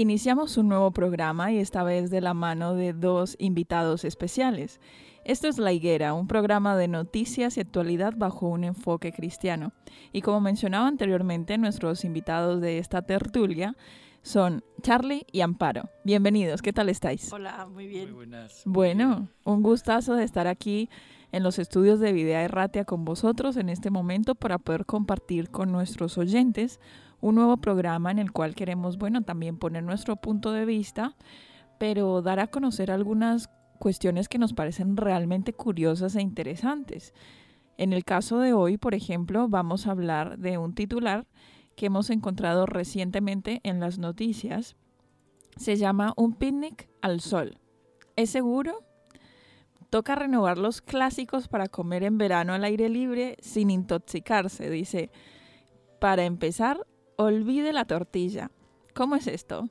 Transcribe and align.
Iniciamos 0.00 0.56
un 0.56 0.70
nuevo 0.70 0.92
programa 0.92 1.52
y 1.52 1.58
esta 1.58 1.82
vez 1.82 2.08
de 2.08 2.22
la 2.22 2.32
mano 2.32 2.74
de 2.74 2.94
dos 2.94 3.36
invitados 3.38 4.06
especiales. 4.06 4.80
Esto 5.26 5.46
es 5.46 5.58
La 5.58 5.72
Higuera, 5.72 6.14
un 6.14 6.26
programa 6.26 6.74
de 6.74 6.88
noticias 6.88 7.58
y 7.58 7.60
actualidad 7.60 8.14
bajo 8.16 8.48
un 8.48 8.64
enfoque 8.64 9.12
cristiano. 9.12 9.74
Y 10.10 10.22
como 10.22 10.40
mencionaba 10.40 10.86
anteriormente, 10.86 11.58
nuestros 11.58 12.06
invitados 12.06 12.62
de 12.62 12.78
esta 12.78 13.02
tertulia 13.02 13.76
son 14.22 14.64
Charlie 14.80 15.26
y 15.32 15.42
Amparo. 15.42 15.90
Bienvenidos, 16.02 16.62
¿qué 16.62 16.72
tal 16.72 16.88
estáis? 16.88 17.30
Hola, 17.30 17.66
muy 17.70 17.86
bien. 17.86 18.04
Muy 18.06 18.14
buenas. 18.14 18.62
Bueno, 18.64 19.28
un 19.44 19.62
gustazo 19.62 20.14
de 20.14 20.24
estar 20.24 20.46
aquí 20.46 20.88
en 21.32 21.42
los 21.42 21.58
estudios 21.58 22.00
de 22.00 22.12
Videa 22.12 22.42
Erratia 22.42 22.84
con 22.84 23.04
vosotros 23.04 23.56
en 23.56 23.68
este 23.68 23.90
momento 23.90 24.34
para 24.34 24.58
poder 24.58 24.86
compartir 24.86 25.50
con 25.50 25.70
nuestros 25.72 26.18
oyentes 26.18 26.80
un 27.20 27.34
nuevo 27.36 27.58
programa 27.58 28.10
en 28.10 28.18
el 28.18 28.32
cual 28.32 28.54
queremos, 28.54 28.98
bueno, 28.98 29.22
también 29.22 29.58
poner 29.58 29.82
nuestro 29.82 30.16
punto 30.16 30.52
de 30.52 30.64
vista, 30.64 31.16
pero 31.78 32.22
dar 32.22 32.40
a 32.40 32.48
conocer 32.48 32.90
algunas 32.90 33.50
cuestiones 33.78 34.28
que 34.28 34.38
nos 34.38 34.52
parecen 34.52 34.96
realmente 34.96 35.52
curiosas 35.52 36.16
e 36.16 36.22
interesantes. 36.22 37.14
En 37.76 37.92
el 37.92 38.04
caso 38.04 38.38
de 38.38 38.52
hoy, 38.52 38.76
por 38.76 38.94
ejemplo, 38.94 39.48
vamos 39.48 39.86
a 39.86 39.92
hablar 39.92 40.38
de 40.38 40.58
un 40.58 40.74
titular 40.74 41.26
que 41.76 41.86
hemos 41.86 42.10
encontrado 42.10 42.66
recientemente 42.66 43.60
en 43.62 43.80
las 43.80 43.98
noticias. 43.98 44.76
Se 45.56 45.76
llama 45.76 46.12
Un 46.16 46.34
picnic 46.34 46.90
al 47.00 47.20
sol. 47.20 47.58
¿Es 48.16 48.30
seguro? 48.30 48.89
Toca 49.90 50.14
renovar 50.14 50.56
los 50.56 50.80
clásicos 50.80 51.48
para 51.48 51.68
comer 51.68 52.04
en 52.04 52.16
verano 52.16 52.54
al 52.54 52.62
aire 52.62 52.88
libre 52.88 53.36
sin 53.40 53.70
intoxicarse, 53.70 54.70
dice. 54.70 55.10
Para 55.98 56.24
empezar, 56.24 56.86
olvide 57.16 57.72
la 57.72 57.84
tortilla. 57.84 58.50
¿Cómo 58.94 59.16
es 59.16 59.26
esto? 59.26 59.68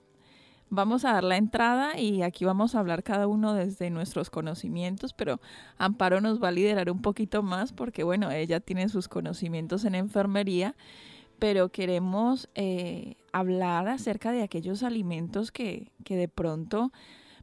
Vamos 0.69 1.03
a 1.03 1.13
dar 1.13 1.23
la 1.23 1.37
entrada 1.37 1.97
y 1.97 2.21
aquí 2.21 2.45
vamos 2.45 2.75
a 2.75 2.79
hablar 2.79 3.01
cada 3.01 3.25
uno 3.27 3.55
desde 3.55 3.89
nuestros 3.89 4.29
conocimientos, 4.29 5.13
pero 5.13 5.39
Amparo 5.77 6.21
nos 6.21 6.43
va 6.43 6.49
a 6.49 6.51
liderar 6.51 6.91
un 6.91 7.01
poquito 7.01 7.41
más 7.41 7.73
porque, 7.73 8.03
bueno, 8.03 8.29
ella 8.29 8.59
tiene 8.59 8.87
sus 8.89 9.07
conocimientos 9.07 9.83
en 9.85 9.95
enfermería, 9.95 10.75
pero 11.39 11.69
queremos 11.69 12.49
eh, 12.53 13.15
hablar 13.31 13.87
acerca 13.87 14.31
de 14.31 14.43
aquellos 14.43 14.83
alimentos 14.83 15.51
que, 15.51 15.91
que 16.03 16.15
de 16.15 16.27
pronto, 16.27 16.91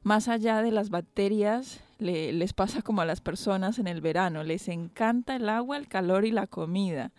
más 0.05 0.29
allá 0.29 0.63
de 0.63 0.71
las 0.71 0.91
bacterias, 0.91 1.83
les 1.99 2.53
pasa 2.53 2.83
como 2.83 3.01
a 3.01 3.07
las 3.07 3.21
personas 3.21 3.79
en 3.79 3.87
el 3.87 4.01
verano, 4.01 4.43
les 4.43 4.69
encanta 4.69 5.37
el 5.37 5.49
agua, 5.49 5.77
el 5.77 5.89
calor 5.89 6.25
y 6.25 6.31
la 6.31 6.47
comida. 6.47 7.13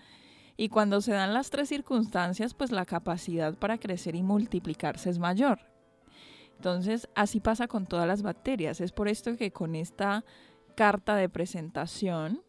Y 0.56 0.70
cuando 0.70 1.02
se 1.02 1.14
dan 1.14 1.34
las 1.34 1.52
tres 1.52 1.70
circunstancias, 1.70 2.54
pues 2.54 2.72
la 2.72 2.86
capacidad 2.86 3.56
para 3.56 3.78
crecer 3.78 4.16
y 4.16 4.24
multiplicarse 4.24 5.10
es 5.10 5.20
mayor. 5.20 5.60
Entonces, 6.56 7.08
así 7.14 7.40
pasa 7.40 7.68
con 7.68 7.86
todas 7.86 8.08
las 8.08 8.24
bacterias. 8.24 8.82
Es 8.82 8.92
por 8.92 9.08
esto 9.08 9.38
que 9.38 9.52
con 9.52 9.76
esta 9.76 10.26
carta 10.76 11.16
de 11.16 11.30
presentación, 11.30 12.42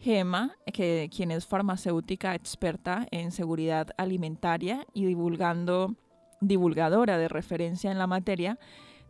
Gema, 0.00 0.56
que, 0.72 1.08
quien 1.14 1.30
es 1.30 1.46
farmacéutica 1.46 2.34
experta 2.34 3.06
en 3.12 3.30
seguridad 3.30 3.88
alimentaria 3.96 4.84
y 4.92 5.06
divulgando, 5.06 5.94
divulgadora 6.40 7.18
de 7.18 7.28
referencia 7.28 7.92
en 7.92 7.98
la 7.98 8.06
materia, 8.08 8.58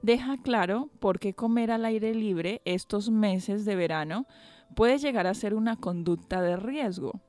deja 0.03 0.36
claro 0.42 0.91
por 1.00 1.19
qué 1.19 1.34
comer 1.34 1.70
al 1.70 1.84
aire 1.84 2.14
libre 2.14 2.62
estos 2.64 3.10
meses 3.10 3.64
de 3.64 3.76
verano 3.76 4.26
puede 4.75 4.98
llegar 4.98 5.26
a 5.26 5.34
ser 5.34 5.54
una 5.54 5.76
conducta 5.76 6.41
de 6.42 6.56
riesgo. 6.56 7.20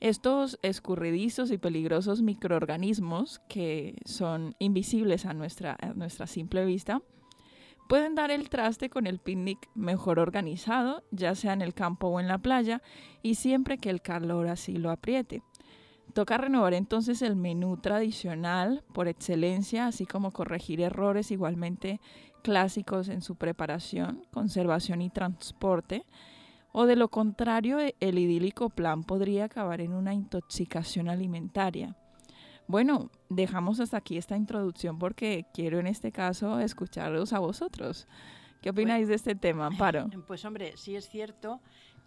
Estos 0.00 0.60
escurridizos 0.62 1.50
y 1.50 1.58
peligrosos 1.58 2.22
microorganismos 2.22 3.40
que 3.48 3.96
son 4.04 4.54
invisibles 4.60 5.26
a 5.26 5.34
nuestra, 5.34 5.76
nuestra 5.96 6.28
simple 6.28 6.64
vista, 6.64 7.02
pueden 7.88 8.14
dar 8.14 8.30
el 8.30 8.48
traste 8.48 8.90
con 8.90 9.06
el 9.06 9.18
picnic 9.18 9.58
mejor 9.74 10.20
organizado, 10.20 11.02
ya 11.10 11.34
sea 11.34 11.52
en 11.52 11.62
el 11.62 11.74
campo 11.74 12.08
o 12.08 12.20
en 12.20 12.28
la 12.28 12.38
playa, 12.38 12.80
y 13.22 13.34
siempre 13.34 13.78
que 13.78 13.90
el 13.90 14.02
calor 14.02 14.46
así 14.46 14.76
lo 14.76 14.90
apriete. 14.90 15.42
Toca 16.18 16.36
renovar 16.36 16.74
entonces 16.74 17.22
el 17.22 17.36
menú 17.36 17.76
tradicional 17.76 18.82
por 18.92 19.06
excelencia, 19.06 19.86
así 19.86 20.04
como 20.04 20.32
corregir 20.32 20.80
errores 20.80 21.30
igualmente 21.30 22.00
clásicos 22.42 23.08
en 23.08 23.22
su 23.22 23.36
preparación, 23.36 24.24
conservación 24.32 25.00
y 25.00 25.10
transporte, 25.10 26.04
o 26.72 26.86
de 26.86 26.96
lo 26.96 27.06
contrario, 27.06 27.78
e, 27.78 27.94
el 28.00 28.18
idílico 28.18 28.68
plan 28.68 29.04
podría 29.04 29.44
acabar 29.44 29.80
en 29.80 29.92
una 29.92 30.12
intoxicación 30.12 31.08
alimentaria. 31.08 31.94
Bueno, 32.66 33.12
dejamos 33.28 33.78
hasta 33.78 33.98
aquí 33.98 34.18
esta 34.18 34.36
introducción 34.36 34.98
porque 34.98 35.46
quiero 35.54 35.78
en 35.78 35.86
este 35.86 36.10
caso 36.10 36.58
escucharos 36.58 37.32
a 37.32 37.38
vosotros. 37.38 38.08
¿Qué 38.60 38.70
opináis 38.70 39.06
de 39.06 39.14
este 39.14 39.36
tema, 39.36 39.66
Amparo? 39.66 40.08
Pues 40.26 40.44
hombre, 40.44 40.72
sí 40.78 40.96
es 40.96 41.08
cierto 41.08 41.60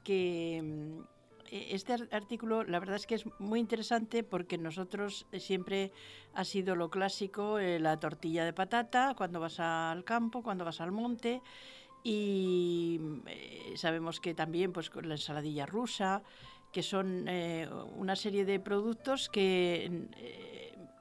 que 0.03 0.99
mm, 0.99 1.20
este 1.51 1.93
artículo 2.11 2.63
la 2.63 2.79
verdad 2.79 2.95
es 2.95 3.05
que 3.05 3.15
es 3.15 3.25
muy 3.39 3.59
interesante 3.59 4.23
porque 4.23 4.57
nosotros 4.57 5.25
eh, 5.31 5.39
siempre 5.39 5.91
ha 6.33 6.45
sido 6.45 6.75
lo 6.75 6.89
clásico 6.89 7.59
eh, 7.59 7.77
la 7.77 7.99
tortilla 7.99 8.45
de 8.45 8.53
patata 8.53 9.13
cuando 9.17 9.41
vas 9.41 9.59
al 9.59 10.05
campo, 10.05 10.43
cuando 10.43 10.63
vas 10.63 10.79
al 10.79 10.93
monte 10.93 11.41
y 12.03 12.99
eh, 13.27 13.73
sabemos 13.75 14.21
que 14.21 14.33
también 14.33 14.71
pues 14.71 14.89
con 14.89 15.09
la 15.09 15.15
ensaladilla 15.15 15.65
rusa, 15.65 16.23
que 16.71 16.83
son 16.83 17.27
una 17.97 18.15
serie 18.15 18.45
de 18.45 18.57
productos 18.61 19.27
que 19.27 20.07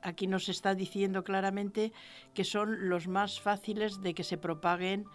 aquí 0.02 0.26
nos 0.26 0.49
está 0.49 0.75
diciendo 0.75 1.23
claramente 1.23 1.93
que 2.35 2.43
son 2.43 2.88
los 2.88 3.06
más 3.06 3.41
fáciles 3.41 4.02
de 4.02 4.12
que 4.12 4.25
se 4.25 4.37
propaguen 4.37 5.06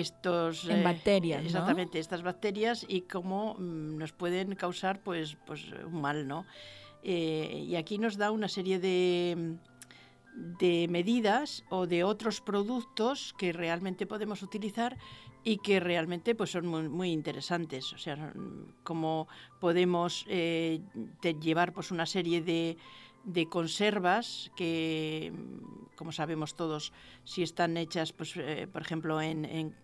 estos 0.00 0.68
en 0.68 0.84
bacterias 0.84 1.44
exactamente 1.44 1.98
estas 1.98 2.22
bacterias 2.22 2.86
y 2.88 3.02
cómo 3.02 3.54
mm, 3.54 3.96
nos 3.96 4.12
pueden 4.12 4.54
causar 4.54 5.00
pues 5.00 5.36
pues 5.46 5.66
un 5.84 6.00
mal 6.00 6.26
no 6.26 6.46
y 7.02 7.76
aquí 7.76 7.96
nos 7.98 8.16
da 8.16 8.30
una 8.30 8.48
serie 8.48 8.78
de 8.78 9.56
de 10.60 10.86
medidas 10.88 11.64
o 11.68 11.86
de 11.86 12.04
otros 12.04 12.40
productos 12.40 13.34
que 13.38 13.52
realmente 13.52 14.06
podemos 14.06 14.42
utilizar 14.42 14.96
y 15.44 15.58
que 15.58 15.80
realmente 15.80 16.34
pues 16.34 16.50
son 16.50 16.66
muy, 16.66 17.10
interesantes. 17.10 17.92
O 17.92 17.98
sea, 17.98 18.32
cómo 18.82 19.28
podemos 19.60 20.24
eh, 20.28 20.80
llevar 21.40 21.72
pues 21.72 21.90
una 21.90 22.06
serie 22.06 22.42
de, 22.42 22.76
de 23.24 23.48
conservas 23.48 24.50
que, 24.56 25.32
como 25.96 26.12
sabemos 26.12 26.54
todos, 26.54 26.92
si 27.24 27.42
están 27.42 27.76
hechas, 27.76 28.12
pues, 28.12 28.36
eh, 28.36 28.68
por 28.72 28.82
ejemplo, 28.82 29.20
en, 29.20 29.74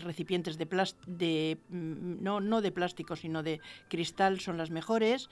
recipientes 0.00 0.58
de, 0.58 0.66
de 1.06 1.58
mm, 1.68 2.22
no, 2.22 2.40
no 2.40 2.60
de 2.60 2.72
plástico, 2.72 3.16
sino 3.16 3.42
de 3.42 3.60
cristal, 3.88 4.40
son 4.40 4.56
las 4.56 4.70
mejores. 4.70 5.28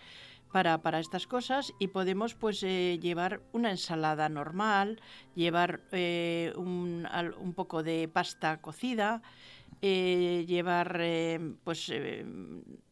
Para, 0.52 0.82
para, 0.82 1.00
estas 1.00 1.26
cosas 1.26 1.72
y 1.80 1.88
podemos 1.88 2.36
pues 2.36 2.62
eh, 2.62 3.00
llevar 3.02 3.40
una 3.50 3.72
ensalada 3.72 4.28
normal, 4.28 5.00
llevar 5.34 5.80
eh, 5.90 6.52
un, 6.54 7.08
un, 7.40 7.54
poco 7.54 7.82
de 7.82 8.06
pasta 8.06 8.60
cocida, 8.60 9.20
llevar 9.80 11.00
pues 11.64 11.92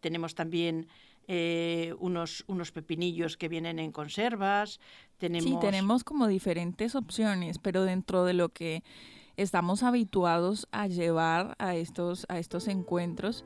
tenemos 0.01 0.35
también 0.35 0.89
eh, 1.29 1.95
unos, 1.99 2.45
unos 2.47 2.73
pepinillos 2.73 3.37
que 3.37 3.49
vienen 3.49 3.79
en 3.79 3.93
conservas. 3.93 4.81
Tenemos... 5.19 5.45
Sí, 5.45 5.57
tenemos 5.61 6.05
como 6.05 6.27
diferentes 6.27 6.95
opciones, 6.95 7.59
pero 7.59 7.85
dentro 7.85 8.25
de 8.25 8.33
lo 8.35 8.49
que 8.49 8.83
estamos 9.37 9.83
habituados 9.83 10.69
a 10.73 10.87
llevar 10.87 11.55
a 11.59 11.75
estos, 11.75 12.27
a 12.29 12.39
estos 12.39 12.69
encuentros, 12.69 13.45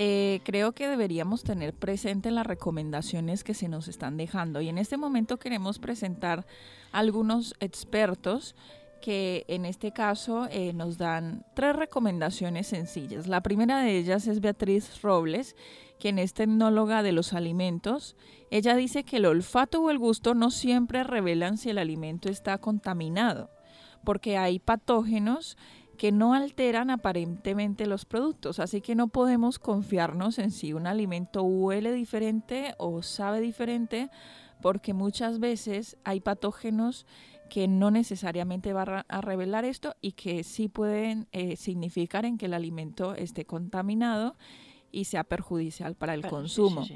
eh, 0.00 0.40
creo 0.44 0.72
que 0.72 0.86
deberíamos 0.86 1.42
tener 1.42 1.74
presente 1.74 2.30
las 2.30 2.46
recomendaciones 2.46 3.42
que 3.42 3.54
se 3.54 3.68
nos 3.68 3.88
están 3.88 4.16
dejando. 4.16 4.60
Y 4.60 4.68
en 4.68 4.78
este 4.78 4.96
momento 4.96 5.38
queremos 5.38 5.80
presentar 5.80 6.46
algunos 6.92 7.54
expertos 7.58 8.54
que 9.00 9.44
en 9.48 9.64
este 9.64 9.92
caso 9.92 10.48
eh, 10.50 10.72
nos 10.72 10.98
dan 10.98 11.44
tres 11.54 11.74
recomendaciones 11.74 12.68
sencillas. 12.68 13.26
La 13.26 13.42
primera 13.42 13.80
de 13.80 13.96
ellas 13.96 14.26
es 14.26 14.40
Beatriz 14.40 15.02
Robles 15.02 15.56
quien 15.98 16.18
es 16.18 16.34
tecnóloga 16.34 17.02
de 17.02 17.12
los 17.12 17.32
alimentos, 17.32 18.16
ella 18.50 18.74
dice 18.76 19.04
que 19.04 19.16
el 19.16 19.26
olfato 19.26 19.82
o 19.82 19.90
el 19.90 19.98
gusto 19.98 20.34
no 20.34 20.50
siempre 20.50 21.04
revelan 21.04 21.58
si 21.58 21.70
el 21.70 21.78
alimento 21.78 22.28
está 22.28 22.58
contaminado, 22.58 23.50
porque 24.04 24.38
hay 24.38 24.58
patógenos 24.58 25.56
que 25.98 26.12
no 26.12 26.32
alteran 26.32 26.90
aparentemente 26.90 27.86
los 27.86 28.04
productos, 28.04 28.60
así 28.60 28.80
que 28.80 28.94
no 28.94 29.08
podemos 29.08 29.58
confiarnos 29.58 30.38
en 30.38 30.52
si 30.52 30.72
un 30.72 30.86
alimento 30.86 31.42
huele 31.42 31.92
diferente 31.92 32.74
o 32.78 33.02
sabe 33.02 33.40
diferente, 33.40 34.08
porque 34.62 34.94
muchas 34.94 35.40
veces 35.40 35.98
hay 36.04 36.20
patógenos 36.20 37.04
que 37.50 37.66
no 37.66 37.90
necesariamente 37.90 38.72
van 38.72 39.04
a 39.08 39.20
revelar 39.20 39.64
esto 39.64 39.96
y 40.00 40.12
que 40.12 40.44
sí 40.44 40.68
pueden 40.68 41.26
eh, 41.32 41.56
significar 41.56 42.24
en 42.24 42.38
que 42.38 42.46
el 42.46 42.54
alimento 42.54 43.14
esté 43.14 43.44
contaminado 43.44 44.36
y 44.90 45.04
sea 45.04 45.24
perjudicial 45.24 45.94
para 45.94 46.14
el 46.14 46.26
consumo. 46.26 46.86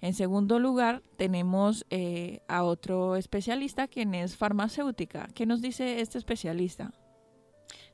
En 0.00 0.14
segundo 0.14 0.58
lugar, 0.58 1.02
tenemos 1.16 1.86
eh, 1.90 2.40
a 2.48 2.64
otro 2.64 3.16
especialista, 3.16 3.88
quien 3.88 4.14
es 4.14 4.36
farmacéutica. 4.36 5.28
¿Qué 5.34 5.46
nos 5.46 5.62
dice 5.62 6.00
este 6.00 6.18
especialista? 6.18 6.92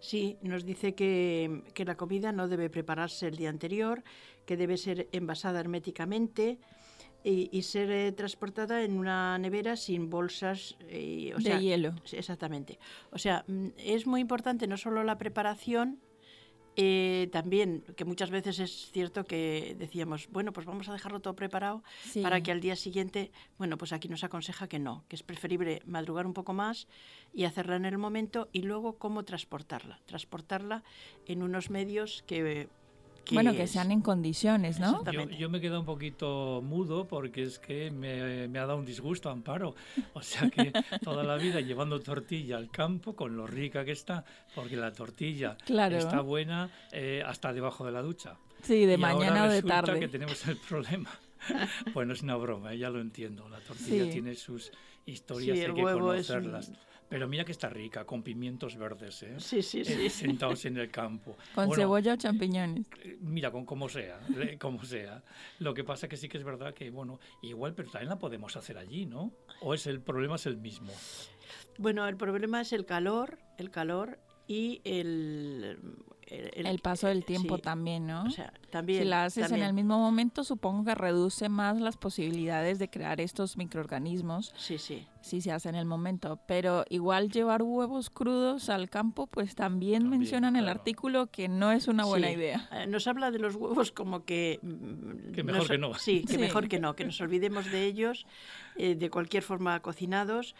Sí, 0.00 0.38
nos 0.42 0.64
dice 0.64 0.94
que, 0.94 1.62
la 1.76 1.96
comida 1.96 2.32
no 2.32 2.48
debe 2.48 2.70
prepararse 2.70 3.28
el 3.28 3.36
día 3.36 3.50
anterior, 3.50 4.02
que 4.46 4.56
debe 4.56 4.76
ser 4.76 5.08
envasada 5.12 5.60
herméticamente 5.60 6.58
y, 7.22 7.62
ser 7.62 7.90
eh, 7.90 8.12
transportada 8.12 8.82
en 8.82 8.98
una 8.98 9.36
nevera 9.38 9.76
sin 9.76 10.08
bolsas 10.08 10.76
eh, 10.88 11.34
de 11.36 11.60
hielo. 11.60 11.94
Exactamente. 12.12 12.78
O 13.12 13.18
sea, 13.18 13.44
mm, 13.46 13.68
es 13.76 14.06
muy 14.06 14.22
importante 14.22 14.66
no 14.66 14.78
solo 14.78 15.04
la 15.04 15.18
preparación, 15.18 16.00
eh, 16.82 17.28
también, 17.30 17.84
que 17.94 18.06
muchas 18.06 18.30
veces 18.30 18.58
es 18.58 18.90
cierto 18.90 19.24
que 19.24 19.76
decíamos, 19.78 20.28
bueno, 20.30 20.50
pues 20.54 20.64
vamos 20.64 20.88
a 20.88 20.94
dejarlo 20.94 21.20
todo 21.20 21.36
preparado 21.36 21.82
para 22.22 22.40
que 22.40 22.50
al 22.52 22.62
día 22.62 22.74
siguiente, 22.74 23.32
bueno, 23.58 23.76
pues 23.76 23.92
aquí 23.92 24.08
nos 24.08 24.24
aconseja 24.24 24.66
que 24.66 24.78
no, 24.78 25.04
que 25.06 25.16
es 25.16 25.22
preferible 25.22 25.82
madrugar 25.84 26.26
un 26.26 26.32
poco 26.32 26.54
más 26.54 26.88
y 27.34 27.44
hacerla 27.44 27.76
en 27.76 27.84
el 27.84 27.98
momento 27.98 28.48
y 28.52 28.62
luego 28.62 28.96
cómo 28.96 29.26
transportarla. 29.26 30.00
Transportarla 30.06 30.82
en 31.26 31.42
unos 31.42 31.68
medios 31.68 32.24
que 32.26 32.70
bueno, 33.32 33.54
que 33.54 33.66
sean 33.66 33.90
en 33.90 34.00
condiciones, 34.00 34.80
¿no? 34.80 35.04
Yo, 35.10 35.28
yo, 35.28 35.48
me 35.48 35.60
quedo 35.60 35.80
un 35.80 35.86
poquito 35.86 36.62
mudo 36.64 37.06
porque 37.06 37.42
es 37.42 37.58
que 37.58 37.90
me, 37.90 38.48
me, 38.48 38.58
ha 38.58 38.66
dado 38.66 38.78
un 38.78 38.84
disgusto 38.84 39.30
Amparo. 39.30 39.74
O 40.14 40.22
sea 40.22 40.50
que 40.50 40.72
toda 41.02 41.22
la 41.22 41.36
vida 41.36 41.60
llevando 41.60 42.00
tortilla 42.00 42.56
al 42.56 42.70
campo 42.70 43.14
con 43.14 43.36
lo 43.36 43.46
rica 43.46 43.84
que 43.84 43.92
está, 43.92 44.24
porque 44.54 44.76
la 44.76 44.92
tortilla 44.92 45.56
está 45.66 46.20
buena 46.20 46.70
eh, 46.92 47.22
hasta 47.24 47.52
debajo 47.52 47.84
de 47.84 47.92
la 47.92 48.02
ducha. 48.02 48.36
Sí, 48.62 48.84
de 48.84 48.98
mañana 48.98 49.44
o 49.44 49.48
de 49.48 49.62
tarde. 49.62 49.98
que 49.98 50.08
tenemos 50.08 50.46
el 50.46 50.56
problema. 50.56 51.10
bueno, 51.94 52.12
es 52.12 52.22
una 52.22 52.36
broma, 52.36 52.74
ya 52.74 52.90
lo 52.90 53.00
entiendo. 53.00 53.48
La 53.48 53.60
tortilla 53.60 54.10
tiene 54.10 54.34
sus 54.34 54.70
historias, 55.06 55.58
hay 55.58 55.74
que 55.74 55.82
conocerlas. 55.82 56.72
Pero 57.10 57.26
mira 57.26 57.44
que 57.44 57.50
está 57.50 57.68
rica, 57.68 58.04
con 58.04 58.22
pimientos 58.22 58.76
verdes, 58.76 59.24
¿eh? 59.24 59.34
Sí, 59.38 59.62
sí, 59.62 59.84
sí. 59.84 60.06
Eh, 60.06 60.08
sentados 60.08 60.64
en 60.64 60.76
el 60.76 60.92
campo. 60.92 61.36
Con 61.56 61.74
cebolla 61.74 62.14
o 62.14 62.16
champiñones. 62.16 62.86
Eh, 63.02 63.18
mira, 63.20 63.50
con 63.50 63.66
como 63.66 63.88
sea, 63.88 64.20
como 64.60 64.84
sea. 64.84 65.20
Lo 65.58 65.74
que 65.74 65.82
pasa 65.82 66.06
que 66.08 66.16
sí 66.16 66.28
que 66.28 66.38
es 66.38 66.44
verdad 66.44 66.72
que, 66.72 66.88
bueno, 66.90 67.18
igual, 67.42 67.74
pero 67.74 67.90
también 67.90 68.10
la 68.10 68.18
podemos 68.18 68.56
hacer 68.56 68.78
allí, 68.78 69.06
¿no? 69.06 69.32
¿O 69.60 69.74
es 69.74 69.88
el 69.88 70.00
problema 70.00 70.36
es 70.36 70.46
el 70.46 70.56
mismo? 70.56 70.92
Bueno, 71.78 72.06
el 72.06 72.16
problema 72.16 72.60
es 72.60 72.72
el 72.72 72.86
calor, 72.86 73.40
el 73.58 73.72
calor 73.72 74.20
y 74.50 74.80
el, 74.82 75.78
el, 76.26 76.80
paso 76.80 77.06
del 77.06 77.24
tiempo 77.24 77.58
también, 77.58 78.08
¿no? 78.08 78.24
O 78.24 78.30
sea, 78.30 78.52
también. 78.70 79.04
Si 79.04 79.08
la 79.08 79.24
haces 79.24 79.52
en 79.52 79.62
el 79.62 79.72
mismo 79.72 79.96
momento, 79.96 80.42
supongo 80.42 80.84
que 80.84 80.96
reduce 80.96 81.48
más 81.48 81.80
las 81.80 81.96
posibilidades 81.96 82.80
de 82.80 82.90
crear 82.90 83.20
estos 83.20 83.56
microorganismos. 83.56 84.52
Sí, 84.56 84.78
sí. 84.78 85.06
Si 85.20 85.40
se 85.40 85.52
hace 85.52 85.68
en 85.68 85.76
el 85.76 85.84
momento. 85.86 86.40
Pero 86.48 86.84
igual 86.88 87.30
llevar 87.30 87.62
huevos 87.62 88.10
crudos 88.10 88.70
al 88.70 88.90
campo, 88.90 89.28
pues 89.28 89.54
también, 89.54 90.08
menciona 90.08 90.48
en 90.48 90.56
el 90.56 90.68
artículo 90.68 91.28
que 91.28 91.46
no 91.46 91.70
es 91.70 91.86
una 91.86 92.04
buena 92.04 92.32
idea. 92.32 92.68
Eh, 92.72 92.88
nos 92.88 93.06
habla 93.06 93.30
de 93.30 93.38
los 93.38 93.54
huevos 93.54 93.92
como 93.92 94.24
que. 94.24 94.58
Mm, 94.62 95.30
que 95.30 95.44
mejor 95.44 95.68
que 95.68 95.78
no. 95.78 95.94
Sí, 95.94 96.24
que 96.28 96.38
mejor 96.38 96.66
que 96.66 96.80
no, 96.80 96.96
que 96.96 97.04
nos 97.04 97.20
olvidemos 97.20 97.70
de 97.70 97.86
ellos, 97.86 98.26
eh, 98.74 98.96
de 98.96 99.10
cualquier 99.10 99.44
forma 99.44 99.78
cocinados 99.78 100.56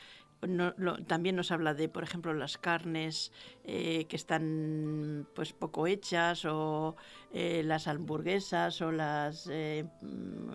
también 1.07 1.37
nos 1.37 1.51
habla 1.51 1.75
de, 1.75 1.89
por 1.89 2.03
ejemplo, 2.03 2.33
las 2.33 2.57
carnes 2.57 3.31
eh, 3.65 4.07
que 4.09 4.17
están 4.17 5.27
pues 5.35 5.53
poco 5.53 5.87
hechas 5.87 6.47
o 6.47 6.97
eh, 7.33 7.63
las 7.65 7.87
hamburguesas 7.87 8.81
o 8.81 8.91
las 8.91 9.49
eh, 9.51 9.85
mm, 10.01 10.51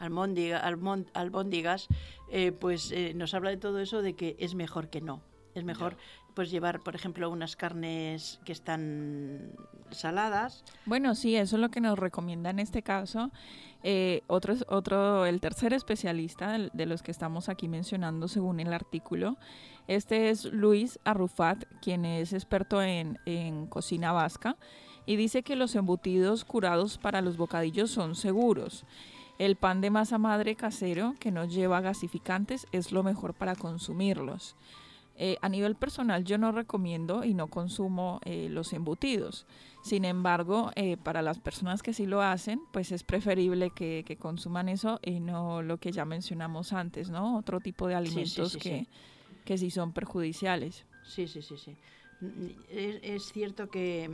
albóndigas, 0.00 1.88
pues 2.58 2.92
nos 3.14 3.34
habla 3.34 3.50
de 3.50 3.56
todo 3.56 3.78
eso 3.80 4.02
de 4.02 4.14
que 4.14 4.36
es 4.40 4.54
mejor 4.54 4.90
que 4.90 5.00
no. 5.00 5.22
Es 5.54 5.62
mejor 5.62 5.96
pues 6.34 6.50
llevar, 6.50 6.80
por 6.80 6.94
ejemplo, 6.94 7.30
unas 7.30 7.56
carnes 7.56 8.40
que 8.44 8.52
están 8.52 9.52
saladas. 9.90 10.64
Bueno, 10.84 11.14
sí, 11.14 11.36
eso 11.36 11.56
es 11.56 11.60
lo 11.60 11.70
que 11.70 11.80
nos 11.80 11.98
recomienda 11.98 12.50
en 12.50 12.58
este 12.58 12.82
caso. 12.82 13.30
Eh, 13.82 14.22
otro, 14.26 14.54
otro, 14.68 15.26
el 15.26 15.40
tercer 15.40 15.72
especialista 15.72 16.58
de, 16.72 16.86
los 16.86 17.02
que 17.02 17.10
estamos 17.10 17.48
aquí 17.48 17.68
mencionando 17.68 18.28
según 18.28 18.60
el 18.60 18.72
artículo, 18.72 19.36
este 19.88 20.30
es 20.30 20.46
Luis 20.46 20.98
Arrufat, 21.04 21.64
quien 21.82 22.06
es 22.06 22.32
experto 22.32 22.82
en, 22.82 23.18
en 23.26 23.66
cocina 23.66 24.12
vasca 24.12 24.56
y 25.06 25.16
dice 25.16 25.42
que 25.42 25.56
los 25.56 25.74
embutidos 25.74 26.44
curados 26.44 26.98
para 26.98 27.20
los 27.20 27.36
bocadillos 27.36 27.90
son 27.90 28.14
seguros. 28.14 28.84
El 29.38 29.56
pan 29.56 29.80
de 29.80 29.90
masa 29.90 30.16
madre 30.16 30.54
casero, 30.54 31.14
que 31.18 31.30
no 31.30 31.44
lleva 31.44 31.80
gasificantes, 31.80 32.66
es 32.72 32.92
lo 32.92 33.02
mejor 33.02 33.34
para 33.34 33.56
consumirlos. 33.56 34.56
Eh, 35.16 35.36
a 35.42 35.48
nivel 35.48 35.76
personal 35.76 36.24
yo 36.24 36.38
no 36.38 36.50
recomiendo 36.50 37.22
y 37.22 37.34
no 37.34 37.46
consumo 37.46 38.20
eh, 38.24 38.48
los 38.50 38.72
embutidos. 38.72 39.46
Sin 39.82 40.04
embargo, 40.04 40.72
eh, 40.74 40.96
para 40.96 41.22
las 41.22 41.38
personas 41.38 41.82
que 41.82 41.92
sí 41.92 42.06
lo 42.06 42.20
hacen, 42.20 42.60
pues 42.72 42.90
es 42.90 43.04
preferible 43.04 43.70
que, 43.70 44.16
consuman 44.18 44.68
eso 44.68 44.98
y 45.02 45.20
no 45.20 45.62
lo 45.62 45.78
que 45.78 45.92
ya 45.92 46.04
mencionamos 46.04 46.72
antes, 46.72 47.10
¿no? 47.10 47.36
Otro 47.38 47.60
tipo 47.60 47.86
de 47.86 47.94
alimentos 47.94 48.56
que, 48.56 48.80
sí. 48.80 48.88
que 49.44 49.58
sí 49.58 49.70
son 49.70 49.92
perjudiciales. 49.92 50.84
Sí, 51.04 51.28
sí, 51.28 51.42
sí, 51.42 51.56
sí. 51.58 51.76
Es, 52.70 53.30
cierto 53.32 53.68
que 53.68 54.10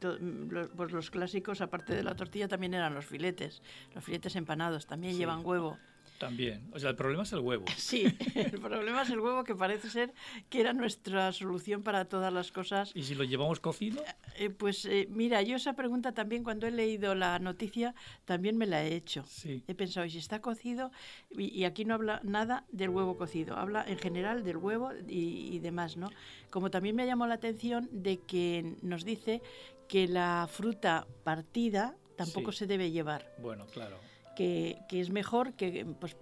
los, 0.00 0.68
pues 0.76 0.92
los 0.92 1.10
clásicos, 1.10 1.60
aparte 1.60 1.94
de 1.94 2.04
la 2.04 2.14
tortilla, 2.14 2.48
también 2.48 2.72
eran 2.74 2.94
los 2.94 3.04
filetes. 3.04 3.62
Los 3.94 4.04
filetes 4.04 4.36
empanados 4.36 4.86
también 4.86 5.16
llevan 5.16 5.44
huevo. 5.44 5.76
También. 6.22 6.70
O 6.72 6.78
sea, 6.78 6.90
el 6.90 6.96
problema 6.96 7.24
es 7.24 7.32
el 7.32 7.40
huevo. 7.40 7.64
Sí, 7.76 8.04
el 8.36 8.60
problema 8.60 9.02
es 9.02 9.10
el 9.10 9.18
huevo 9.18 9.42
que 9.42 9.56
parece 9.56 9.90
ser 9.90 10.14
que 10.48 10.60
era 10.60 10.72
nuestra 10.72 11.32
solución 11.32 11.82
para 11.82 12.04
todas 12.04 12.32
las 12.32 12.52
cosas. 12.52 12.92
¿Y 12.94 13.02
si 13.02 13.16
lo 13.16 13.24
llevamos 13.24 13.58
cocido? 13.58 14.04
Eh, 14.36 14.48
pues 14.48 14.84
eh, 14.84 15.08
mira, 15.10 15.42
yo 15.42 15.56
esa 15.56 15.72
pregunta 15.72 16.12
también 16.12 16.44
cuando 16.44 16.68
he 16.68 16.70
leído 16.70 17.16
la 17.16 17.40
noticia 17.40 17.96
también 18.24 18.56
me 18.56 18.66
la 18.66 18.84
he 18.84 18.94
hecho. 18.94 19.24
Sí. 19.26 19.64
He 19.66 19.74
pensado, 19.74 20.06
¿y 20.06 20.10
si 20.10 20.18
está 20.18 20.40
cocido? 20.40 20.92
Y, 21.30 21.64
aquí 21.64 21.84
no 21.84 21.94
habla 21.94 22.20
nada 22.22 22.66
del 22.70 22.90
huevo 22.90 23.16
cocido, 23.16 23.56
habla 23.56 23.84
en 23.86 23.98
general 23.98 24.44
del 24.44 24.58
huevo 24.58 24.90
y, 25.08 25.58
demás, 25.58 25.96
¿no? 25.96 26.08
Como 26.50 26.70
también 26.70 26.94
me 26.94 27.04
llamó 27.04 27.26
la 27.26 27.34
atención 27.34 27.88
de 27.90 28.20
que 28.20 28.76
nos 28.82 29.04
dice 29.04 29.42
que 29.88 30.06
la 30.06 30.48
fruta 30.48 31.04
partida 31.24 31.96
tampoco 32.16 32.52
se 32.52 32.68
debe 32.68 32.92
llevar. 32.92 33.34
Bueno, 33.38 33.66
claro 33.66 34.11
que, 34.34 34.78
que 34.88 35.00
es 35.00 35.10
mejor 35.10 35.54
que 35.54 35.84
pues 35.98 36.16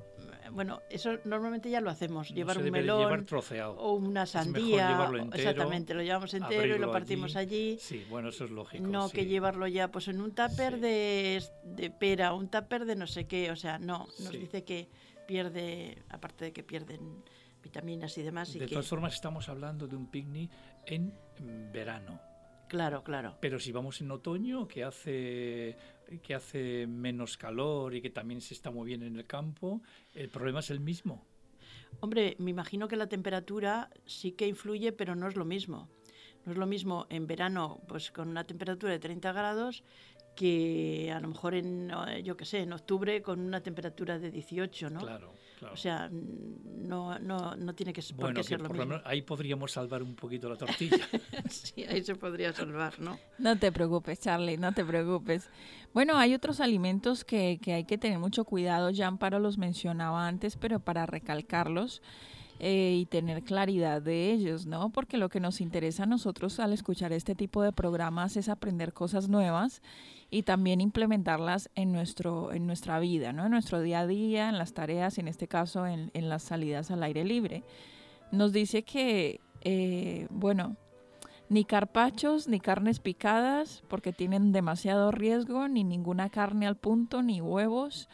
bueno, 0.52 0.80
eso 0.90 1.18
normalmente 1.24 1.70
ya 1.70 1.80
lo 1.80 1.90
hacemos, 1.90 2.30
llevar 2.30 2.58
un 2.58 2.70
melón 2.70 3.26
o 3.76 3.94
una 3.94 4.26
sandía, 4.26 5.10
exactamente, 5.32 5.94
lo 5.94 6.02
llevamos 6.02 6.34
entero 6.34 6.76
y 6.76 6.78
lo 6.78 6.90
partimos 6.90 7.36
allí. 7.36 7.78
Sí, 7.80 8.04
bueno, 8.08 8.30
eso 8.30 8.44
es 8.44 8.50
lógico. 8.50 8.86
No 8.86 9.08
que 9.10 9.26
llevarlo 9.26 9.66
ya 9.66 9.88
pues 9.88 10.08
en 10.08 10.20
un 10.20 10.32
tupper 10.32 10.80
de, 10.80 11.42
de, 11.64 11.90
pera, 11.90 12.32
un 12.34 12.48
tupper 12.48 12.84
de 12.84 12.96
no 12.96 13.06
sé 13.06 13.26
qué, 13.26 13.50
o 13.50 13.56
sea, 13.56 13.78
no, 13.78 14.08
nos 14.18 14.32
dice 14.32 14.64
que 14.64 14.88
pierde, 15.26 16.02
aparte 16.08 16.46
de 16.46 16.52
que 16.52 16.62
pierden 16.62 17.22
vitaminas 17.62 18.16
y 18.18 18.22
demás. 18.22 18.52
De 18.52 18.66
todas 18.66 18.88
formas, 18.88 19.14
estamos 19.14 19.48
hablando 19.48 19.86
de 19.86 19.96
un 19.96 20.10
picnic 20.10 20.50
en 20.86 21.12
verano. 21.72 22.20
Claro, 22.68 23.02
claro. 23.02 23.36
Pero 23.40 23.58
si 23.58 23.72
vamos 23.72 24.00
en 24.00 24.12
otoño, 24.12 24.68
que 24.68 24.84
hace 24.84 25.76
que 26.18 26.34
hace 26.34 26.86
menos 26.86 27.36
calor 27.36 27.94
y 27.94 28.02
que 28.02 28.10
también 28.10 28.40
se 28.40 28.54
está 28.54 28.70
muy 28.70 28.86
bien 28.86 29.02
en 29.02 29.16
el 29.16 29.26
campo, 29.26 29.80
el 30.14 30.28
problema 30.28 30.60
es 30.60 30.70
el 30.70 30.80
mismo. 30.80 31.24
Hombre, 32.00 32.36
me 32.38 32.50
imagino 32.50 32.88
que 32.88 32.96
la 32.96 33.08
temperatura 33.08 33.90
sí 34.06 34.32
que 34.32 34.46
influye, 34.46 34.92
pero 34.92 35.14
no 35.14 35.28
es 35.28 35.36
lo 35.36 35.44
mismo. 35.44 35.88
No 36.44 36.52
es 36.52 36.58
lo 36.58 36.66
mismo 36.66 37.06
en 37.10 37.26
verano, 37.26 37.80
pues 37.86 38.10
con 38.10 38.28
una 38.28 38.44
temperatura 38.44 38.92
de 38.92 38.98
30 38.98 39.32
grados, 39.32 39.84
que 40.34 41.12
a 41.14 41.20
lo 41.20 41.28
mejor 41.28 41.54
en, 41.54 41.92
yo 42.24 42.36
qué 42.36 42.44
sé, 42.44 42.60
en 42.60 42.72
octubre 42.72 43.20
con 43.20 43.40
una 43.40 43.62
temperatura 43.62 44.18
de 44.18 44.30
18, 44.30 44.90
¿no? 44.90 45.00
Claro. 45.00 45.32
O 45.72 45.76
sea, 45.76 46.08
no, 46.10 47.18
no, 47.18 47.56
no 47.56 47.74
tiene 47.74 47.92
que, 47.92 48.02
por 48.14 48.34
qué 48.34 48.42
ser 48.42 48.60
lo 48.60 48.70
mismo. 48.70 49.00
ahí 49.04 49.22
podríamos 49.22 49.72
salvar 49.72 50.02
un 50.02 50.14
poquito 50.14 50.48
la 50.48 50.56
tortilla. 50.56 50.98
sí, 51.48 51.84
ahí 51.84 52.02
se 52.02 52.14
podría 52.14 52.52
salvar, 52.52 52.98
¿no? 53.00 53.18
No 53.38 53.58
te 53.58 53.70
preocupes, 53.72 54.20
Charlie, 54.20 54.56
no 54.56 54.72
te 54.72 54.84
preocupes. 54.84 55.48
Bueno, 55.92 56.16
hay 56.16 56.34
otros 56.34 56.60
alimentos 56.60 57.24
que, 57.24 57.58
que 57.62 57.74
hay 57.74 57.84
que 57.84 57.98
tener 57.98 58.18
mucho 58.18 58.44
cuidado. 58.44 58.90
Ya 58.90 59.06
Amparo 59.06 59.38
los 59.38 59.58
mencionaba 59.58 60.26
antes, 60.26 60.56
pero 60.56 60.80
para 60.80 61.06
recalcarlos. 61.06 62.02
Eh, 62.62 62.98
y 63.00 63.06
tener 63.06 63.42
claridad 63.42 64.02
de 64.02 64.30
ellos, 64.30 64.66
¿no? 64.66 64.90
Porque 64.90 65.16
lo 65.16 65.30
que 65.30 65.40
nos 65.40 65.62
interesa 65.62 66.02
a 66.02 66.06
nosotros 66.06 66.60
al 66.60 66.74
escuchar 66.74 67.10
este 67.10 67.34
tipo 67.34 67.62
de 67.62 67.72
programas 67.72 68.36
es 68.36 68.50
aprender 68.50 68.92
cosas 68.92 69.30
nuevas 69.30 69.80
y 70.28 70.42
también 70.42 70.82
implementarlas 70.82 71.70
en, 71.74 71.90
nuestro, 71.90 72.52
en 72.52 72.66
nuestra 72.66 73.00
vida, 73.00 73.32
¿no? 73.32 73.46
En 73.46 73.52
nuestro 73.52 73.80
día 73.80 74.00
a 74.00 74.06
día, 74.06 74.50
en 74.50 74.58
las 74.58 74.74
tareas, 74.74 75.16
en 75.16 75.26
este 75.26 75.48
caso 75.48 75.86
en, 75.86 76.10
las 76.12 76.42
salidas 76.42 76.90
al 76.90 77.02
aire 77.02 77.24
libre. 77.24 77.64
Nos 78.30 78.52
dice 78.52 78.82
que, 78.82 79.40
eh, 79.62 80.26
bueno, 80.28 80.76
ni 81.48 81.64
carpachos, 81.64 82.46
ni 82.46 82.60
carnes 82.60 83.00
picadas, 83.00 83.82
porque 83.88 84.12
tienen 84.12 84.52
demasiado 84.52 85.12
riesgo, 85.12 85.66
ni 85.66 85.82
ninguna 85.82 86.28
carne 86.28 86.66
al 86.66 86.76
punto, 86.76 87.22
ni 87.22 87.40
huevos, 87.40 88.10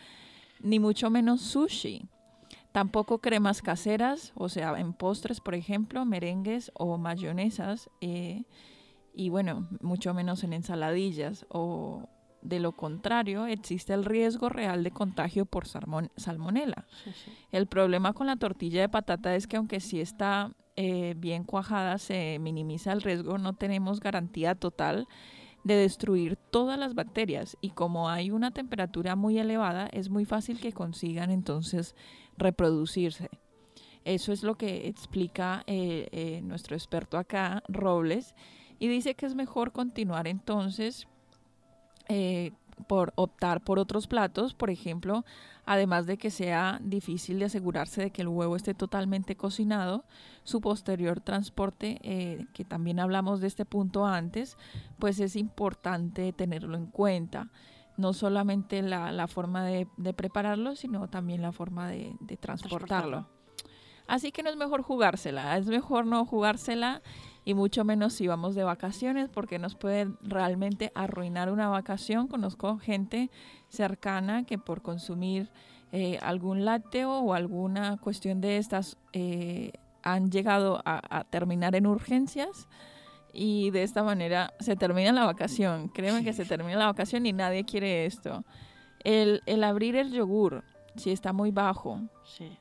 ni 0.60 0.78
mucho 0.78 1.10
menos 1.10 1.40
sushi 1.40 2.08
Tampoco 2.76 3.22
cremas 3.22 3.62
caseras, 3.62 4.34
o 4.34 4.50
sea, 4.50 4.78
en 4.78 4.92
postres, 4.92 5.40
por 5.40 5.54
ejemplo, 5.54 6.04
merengues 6.04 6.70
o 6.74 6.98
mayonesas. 6.98 7.88
Eh, 8.02 8.44
y 9.14 9.30
bueno, 9.30 9.66
mucho 9.80 10.12
menos 10.12 10.44
en 10.44 10.52
ensaladillas. 10.52 11.46
O 11.48 12.06
de 12.42 12.60
lo 12.60 12.72
contrario, 12.72 13.46
existe 13.46 13.94
el 13.94 14.04
riesgo 14.04 14.50
real 14.50 14.84
de 14.84 14.90
contagio 14.90 15.46
por 15.46 15.66
salmonela. 15.66 16.86
El 17.50 17.66
problema 17.66 18.12
con 18.12 18.26
la 18.26 18.36
tortilla 18.36 18.82
de 18.82 18.90
patata 18.90 19.34
es 19.34 19.46
que 19.46 19.56
aunque 19.56 19.80
sí 19.80 19.98
está 19.98 20.52
eh, 20.76 21.14
bien 21.16 21.44
cuajada, 21.44 21.96
se 21.96 22.38
minimiza 22.40 22.92
el 22.92 23.00
riesgo, 23.00 23.38
no 23.38 23.54
tenemos 23.54 24.00
garantía 24.00 24.54
total 24.54 25.08
de 25.64 25.74
destruir 25.74 26.36
todas 26.36 26.78
las 26.78 26.94
bacterias 26.94 27.56
y 27.60 27.70
como 27.70 28.08
hay 28.08 28.30
una 28.30 28.52
temperatura 28.52 29.16
muy 29.16 29.36
elevada 29.36 29.88
es 29.88 30.10
muy 30.10 30.24
fácil 30.24 30.60
que 30.60 30.72
consigan 30.72 31.32
entonces 31.32 31.96
reproducirse. 32.36 33.30
Eso 34.06 34.32
es 34.32 34.44
lo 34.44 34.54
que 34.54 34.86
explica 34.86 35.64
eh, 35.66 36.08
eh, 36.12 36.40
nuestro 36.42 36.76
experto 36.76 37.18
acá, 37.18 37.64
Robles, 37.66 38.36
y 38.78 38.86
dice 38.86 39.14
que 39.14 39.26
es 39.26 39.34
mejor 39.34 39.72
continuar 39.72 40.28
entonces 40.28 41.08
eh, 42.08 42.52
por 42.86 43.12
optar 43.16 43.64
por 43.64 43.80
otros 43.80 44.06
platos, 44.06 44.54
por 44.54 44.70
ejemplo, 44.70 45.24
además 45.64 46.06
de 46.06 46.18
que 46.18 46.30
sea 46.30 46.78
difícil 46.84 47.40
de 47.40 47.46
asegurarse 47.46 48.00
de 48.00 48.10
que 48.12 48.22
el 48.22 48.28
huevo 48.28 48.54
esté 48.54 48.74
totalmente 48.74 49.34
cocinado, 49.34 50.04
su 50.44 50.60
posterior 50.60 51.20
transporte, 51.20 52.46
que 52.52 52.64
también 52.64 53.00
hablamos 53.00 53.40
de 53.40 53.48
este 53.48 53.64
punto 53.64 54.06
antes, 54.06 54.56
pues 55.00 55.18
es 55.18 55.34
importante 55.34 56.32
tenerlo 56.32 56.76
en 56.76 56.86
cuenta 56.86 57.50
no 57.96 58.12
solamente 58.12 58.82
la, 58.82 59.26
forma 59.26 59.64
de, 59.64 59.86
prepararlo, 60.14 60.76
sino 60.76 61.08
también 61.08 61.42
la 61.42 61.52
forma 61.52 61.88
de, 61.88 62.16
transportarlo. 62.40 63.26
Así 64.06 64.30
que 64.30 64.42
no 64.42 64.50
es 64.50 64.56
mejor 64.56 64.82
jugársela, 64.82 65.56
es 65.56 65.66
mejor 65.66 66.06
no 66.06 66.24
jugársela 66.24 67.02
y 67.44 67.54
mucho 67.54 67.84
menos 67.84 68.12
si 68.12 68.28
vamos 68.28 68.54
de 68.54 68.62
vacaciones 68.62 69.28
porque 69.28 69.58
nos 69.58 69.74
puede 69.74 70.12
realmente 70.22 70.92
arruinar 70.94 71.50
una 71.50 71.68
vacación. 71.68 72.28
Conozco 72.28 72.78
gente 72.78 73.30
cercana 73.68 74.44
que 74.44 74.58
por 74.58 74.82
consumir 74.82 75.50
eh, 75.90 76.18
algún 76.22 76.64
lácteo 76.64 77.18
o 77.18 77.34
alguna 77.34 77.96
cuestión 77.96 78.40
de 78.40 78.58
estas 78.58 78.96
eh, 79.12 79.72
han 80.02 80.30
llegado 80.30 80.82
a 80.84 81.24
terminar 81.30 81.74
en 81.74 81.86
urgencias 81.86 82.68
y 83.36 83.70
de 83.70 83.82
esta 83.82 84.02
manera 84.02 84.54
se 84.60 84.76
termina 84.76 85.12
la 85.12 85.26
vacación. 85.26 85.88
Créeme 85.88 86.24
que 86.24 86.32
se 86.32 86.46
termina 86.46 86.78
la 86.78 86.86
vacación 86.86 87.26
y 87.26 87.32
nadie 87.32 87.64
quiere 87.64 88.06
esto. 88.06 88.44
El, 89.04 89.42
el 89.46 89.62
abrir 89.62 89.94
el 89.94 90.10
yogur, 90.10 90.64
si 90.96 91.10
está 91.10 91.32
muy 91.34 91.50
bajo 91.50 92.00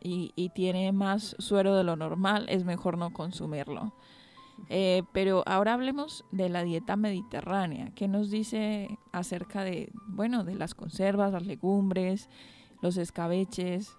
y, 0.01 0.33
y, 0.35 0.49
tiene 0.49 0.91
más 0.91 1.35
suero 1.39 1.75
de 1.75 1.85
lo 1.85 1.95
normal, 1.95 2.45
es 2.49 2.65
mejor 2.65 2.97
no 2.97 3.13
consumirlo. 3.13 3.93
Eh, 4.69 5.03
pero 5.13 5.43
ahora 5.45 5.73
hablemos 5.73 6.25
de 6.31 6.49
la 6.49 6.63
dieta 6.63 6.95
mediterránea. 6.95 7.91
¿Qué 7.95 8.07
nos 8.07 8.29
dice 8.29 8.99
acerca 9.11 9.63
de, 9.63 9.91
bueno, 10.07 10.43
de 10.43 10.55
las 10.55 10.75
conservas, 10.75 11.31
las 11.31 11.45
legumbres, 11.45 12.29
los 12.81 12.97
escabeches? 12.97 13.95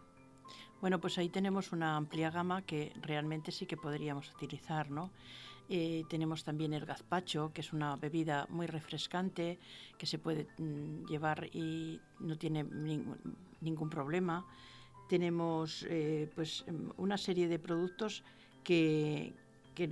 Bueno, 0.81 1.01
pues 1.01 1.17
ahí 1.19 1.29
tenemos 1.29 1.73
una 1.73 1.97
amplia 1.97 2.31
gama 2.31 2.63
que 2.63 2.93
realmente 3.01 3.51
sí 3.51 3.67
que 3.67 3.77
podríamos 3.77 4.31
utilizar, 4.35 4.91
¿no? 4.91 5.11
Eh, 5.69 6.05
tenemos 6.09 6.45
también 6.45 6.73
el 6.73 6.87
gazpacho, 6.87 7.53
que 7.53 7.61
es 7.61 7.73
una 7.73 7.97
bebida 7.97 8.47
muy 8.51 8.67
refrescante 8.67 9.59
que 9.99 10.07
se 10.07 10.19
puede 10.19 10.47
mm, 10.59 11.07
llevar 11.07 11.49
y 11.53 12.01
no 12.21 12.37
tiene 12.37 12.65
ningún 13.61 13.91
problema. 13.91 14.47
Tenemos 15.09 15.85
eh, 15.89 16.31
pues 16.35 16.65
mm, 16.69 16.91
una 16.99 17.19
serie 17.19 17.49
de 17.49 17.59
productos 17.59 18.23
que, 18.63 19.35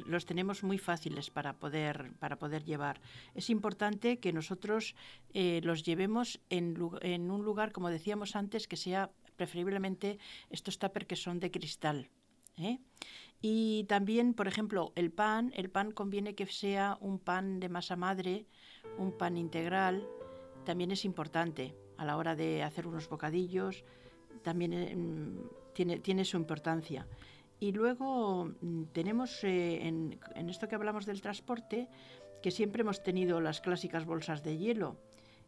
los 0.07 0.25
tenemos 0.25 0.63
muy 0.63 0.79
fáciles 0.79 1.29
para 1.29 1.53
poder, 1.53 2.13
para 2.19 2.39
poder 2.39 2.65
llevar. 2.65 3.03
Es 3.35 3.51
importante 3.51 4.19
que 4.19 4.33
nosotros 4.33 4.95
eh, 5.35 5.61
los 5.63 5.83
llevemos 5.83 6.41
en, 6.49 6.75
en, 7.03 7.31
un 7.31 7.45
lugar, 7.45 7.71
como 7.71 7.91
decíamos 7.91 8.35
antes, 8.35 8.67
que 8.67 8.79
sea 8.79 9.11
preferiblemente 9.37 10.19
estos 10.49 10.79
tuppers 10.79 11.07
que 11.07 11.17
son 11.17 11.39
de 11.39 11.51
cristal. 11.51 12.09
Y 13.41 13.85
también, 13.85 14.33
por 14.35 14.49
ejemplo, 14.49 14.93
el 14.97 15.13
pan, 15.13 15.53
el 15.55 15.71
pan 15.71 15.91
conviene 15.91 16.35
que 16.35 16.47
sea 16.47 16.97
un 17.01 17.19
pan 17.19 17.61
de 17.61 17.69
masa 17.69 17.97
madre, 17.97 18.47
un 18.97 19.13
pan 19.13 19.37
integral, 19.37 20.07
también 20.65 20.91
es 20.91 21.05
importante 21.05 21.75
a 21.99 22.05
la 22.05 22.17
hora 22.17 22.35
de 22.35 22.63
hacer 22.63 22.87
unos 22.87 23.09
bocadillos, 23.09 23.85
también 24.43 24.73
eh, 24.73 24.97
tiene, 25.75 25.99
tiene, 25.99 26.25
su 26.25 26.37
importancia. 26.37 27.07
Y 27.61 27.73
luego 27.73 28.47
mm, 28.61 28.85
tenemos 28.93 29.45
eh, 29.45 29.87
en, 29.87 30.19
en 30.35 30.49
esto 30.49 30.67
que 30.67 30.75
hablamos 30.75 31.07
del 31.07 31.21
transporte, 31.21 31.89
que 32.43 32.51
siempre 32.51 32.81
hemos 32.81 33.03
tenido 33.03 33.41
las 33.41 33.61
clásicas 33.61 34.05
bolsas 34.07 34.43
de 34.43 34.57
hielo 34.57 34.97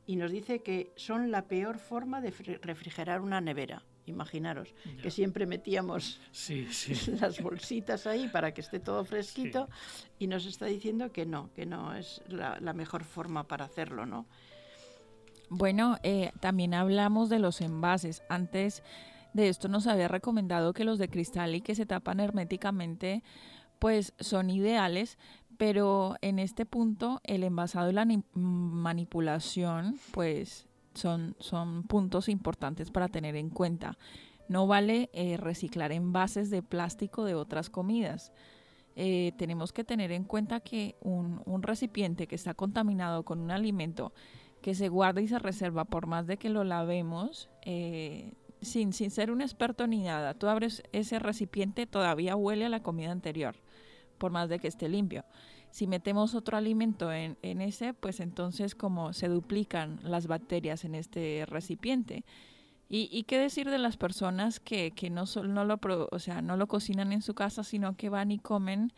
y 0.06 0.16
nos 0.16 0.30
dice 0.30 0.62
que 0.62 0.92
son 0.96 1.30
la 1.30 1.46
peor 1.46 1.78
forma 1.78 2.20
de 2.20 2.30
refrigerar 2.62 3.20
una 3.20 3.40
nevera 3.40 3.84
imaginaros, 4.06 4.74
que 5.02 5.10
siempre 5.10 5.46
metíamos 5.46 6.20
las 7.20 7.40
bolsitas 7.42 8.06
ahí 8.06 8.28
para 8.28 8.52
que 8.54 8.60
esté 8.60 8.80
todo 8.80 9.04
fresquito 9.04 9.68
y 10.18 10.26
nos 10.26 10.46
está 10.46 10.66
diciendo 10.66 11.12
que 11.12 11.26
no, 11.26 11.52
que 11.54 11.66
no 11.66 11.94
es 11.94 12.22
la, 12.28 12.72
mejor 12.72 13.04
forma 13.04 13.44
para 13.44 13.64
hacerlo, 13.64 14.06
¿no? 14.06 14.26
Bueno, 15.48 15.98
eh, 16.02 16.32
también 16.40 16.74
hablamos 16.74 17.28
de 17.28 17.38
los 17.38 17.60
envases. 17.60 18.22
Antes 18.28 18.82
de 19.32 19.48
esto 19.48 19.68
nos 19.68 19.86
había 19.86 20.08
recomendado 20.08 20.72
que 20.72 20.84
los 20.84 20.98
de 20.98 21.08
cristal 21.08 21.54
y 21.54 21.60
que 21.60 21.74
se 21.74 21.86
tapan 21.86 22.20
herméticamente 22.20 23.22
pues 23.78 24.14
son 24.18 24.48
ideales, 24.50 25.18
pero 25.58 26.16
en 26.22 26.38
este 26.38 26.64
punto 26.64 27.20
el 27.24 27.44
envasado 27.44 27.90
y 27.90 27.92
la 27.92 28.06
manipulación 28.32 29.98
pues 30.12 30.66
son, 30.96 31.36
son 31.38 31.84
puntos 31.84 32.28
importantes 32.28 32.90
para 32.90 33.08
tener 33.08 33.36
en 33.36 33.50
cuenta. 33.50 33.96
No 34.48 34.66
vale 34.66 35.10
eh, 35.12 35.36
reciclar 35.36 35.92
envases 35.92 36.50
de 36.50 36.62
plástico 36.62 37.24
de 37.24 37.34
otras 37.34 37.70
comidas. 37.70 38.32
Eh, 38.94 39.32
tenemos 39.36 39.72
que 39.72 39.84
tener 39.84 40.10
en 40.12 40.24
cuenta 40.24 40.60
que 40.60 40.96
un, 41.00 41.62
recipiente 41.62 42.26
que 42.26 42.34
está 42.34 42.54
contaminado 42.54 43.24
con 43.24 43.40
un 43.40 43.50
alimento 43.50 44.12
que 44.62 44.74
se 44.74 44.88
guarda 44.88 45.20
y 45.20 45.28
se 45.28 45.38
reserva 45.38 45.84
por 45.84 46.06
más 46.06 46.26
de 46.26 46.38
que 46.38 46.48
lo 46.48 46.64
lavemos, 46.64 47.50
eh, 47.62 48.32
sin, 48.62 48.92
sin 48.92 49.10
ser 49.10 49.30
un 49.30 49.42
experto 49.42 49.86
ni 49.86 50.02
nada. 50.02 50.34
Tú 50.34 50.48
abres 50.48 50.82
ese 50.92 51.18
recipiente, 51.18 51.86
todavía 51.86 52.36
huele 52.36 52.64
a 52.64 52.70
la 52.70 52.82
comida 52.82 53.12
anterior, 53.12 53.56
por 54.16 54.30
más 54.30 54.48
de 54.48 54.58
que 54.58 54.68
esté 54.68 54.88
limpio. 54.88 55.24
Si 55.70 55.86
metemos 55.86 56.34
otro 56.34 56.56
alimento 56.56 57.12
en, 57.12 57.36
en 57.42 57.60
ese, 57.60 57.92
pues 57.92 58.20
entonces 58.20 58.74
como 58.74 59.12
se 59.12 59.28
duplican 59.28 60.00
las 60.02 60.26
bacterias 60.26 60.84
en 60.84 60.94
este 60.94 61.44
recipiente. 61.46 62.24
¿Y, 62.88 63.24
qué 63.24 63.36
decir 63.36 63.68
de 63.68 63.78
las 63.78 63.96
personas 63.96 64.60
que, 64.60 64.92
que 64.92 65.10
no, 65.10 65.24
no, 65.42 65.64
lo, 65.64 65.80
o 66.12 66.18
sea, 66.20 66.40
no 66.40 66.56
lo 66.56 66.68
cocinan 66.68 67.12
en 67.12 67.20
su 67.20 67.34
casa, 67.34 67.64
sino 67.64 67.96
que 67.96 68.10
van 68.10 68.30
y 68.30 68.38
comen 68.38 68.92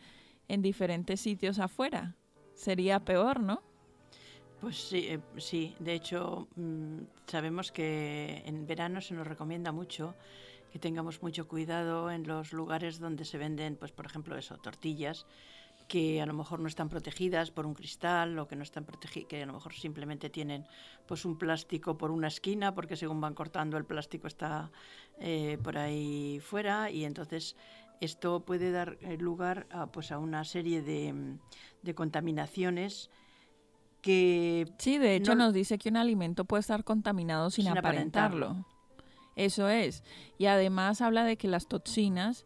en 0.47 0.61
diferentes 0.61 1.21
sitios 1.21 1.57
afuera? 1.57 2.15
Sería 2.53 2.99
peor, 2.99 3.39
¿no? 3.39 3.63
Pues 4.61 4.77
sí, 4.89 5.07
eh, 5.07 5.19
sí. 5.37 5.75
de 5.79 5.93
hecho 5.93 6.47
mm, 6.55 6.99
sabemos 7.25 7.71
que 7.71 8.43
en 8.45 8.67
verano 8.67 9.01
se 9.01 9.15
nos 9.15 9.25
recomienda 9.25 9.71
mucho 9.71 10.13
que 10.71 10.77
tengamos 10.77 11.23
mucho 11.23 11.47
cuidado 11.47 12.11
en 12.11 12.27
los 12.27 12.53
lugares 12.53 12.99
donde 12.99 13.25
se 13.25 13.39
venden, 13.39 13.75
pues 13.75 13.91
por 13.91 14.05
ejemplo 14.05 14.37
eso, 14.37 14.57
tortillas 14.57 15.25
que 15.89 16.21
a 16.21 16.25
lo 16.25 16.33
mejor 16.33 16.59
no 16.59 16.67
están 16.67 16.87
protegidas 16.87 17.49
por 17.49 17.65
un 17.65 17.73
cristal 17.73 18.37
o 18.37 18.47
que 18.47 18.55
no 18.55 18.63
están 18.63 18.85
que 19.27 19.43
a 19.43 19.45
lo 19.45 19.53
mejor 19.53 19.73
simplemente 19.73 20.29
tienen 20.29 20.65
pues 21.07 21.25
un 21.25 21.37
plástico 21.37 21.97
por 21.97 22.11
una 22.11 22.27
esquina 22.27 22.73
porque 22.75 22.95
según 22.95 23.19
van 23.19 23.33
cortando 23.33 23.75
el 23.75 23.85
plástico 23.85 24.27
está 24.27 24.71
eh, 25.19 25.57
por 25.61 25.77
ahí 25.77 26.39
fuera 26.41 26.91
y 26.91 27.03
entonces 27.03 27.57
esto 27.99 28.41
puede 28.41 28.71
dar 28.71 28.97
eh, 29.01 29.17
lugar 29.17 29.67
a, 29.71 29.87
pues 29.87 30.11
a 30.11 30.19
una 30.19 30.45
serie 30.45 30.81
de, 30.81 31.37
de 31.81 31.95
contaminaciones 31.95 33.09
que... 34.01 34.67
Sí, 34.77 34.99
de 34.99 35.15
hecho 35.15 35.35
nos 35.35 35.53
dice 35.53 35.77
que 35.77 35.89
un 35.89 35.97
alimento 35.97 36.45
puede 36.45 36.61
estar 36.61 36.83
contaminado 36.83 37.49
sin, 37.49 37.67
aparentarlo. 37.67 38.63
Eso 39.35 39.69
es. 39.69 40.03
Y 40.37 40.45
además 40.45 41.01
habla 41.01 41.23
de 41.23 41.35
que 41.35 41.47
las 41.47 41.67
toxinas 41.67 42.45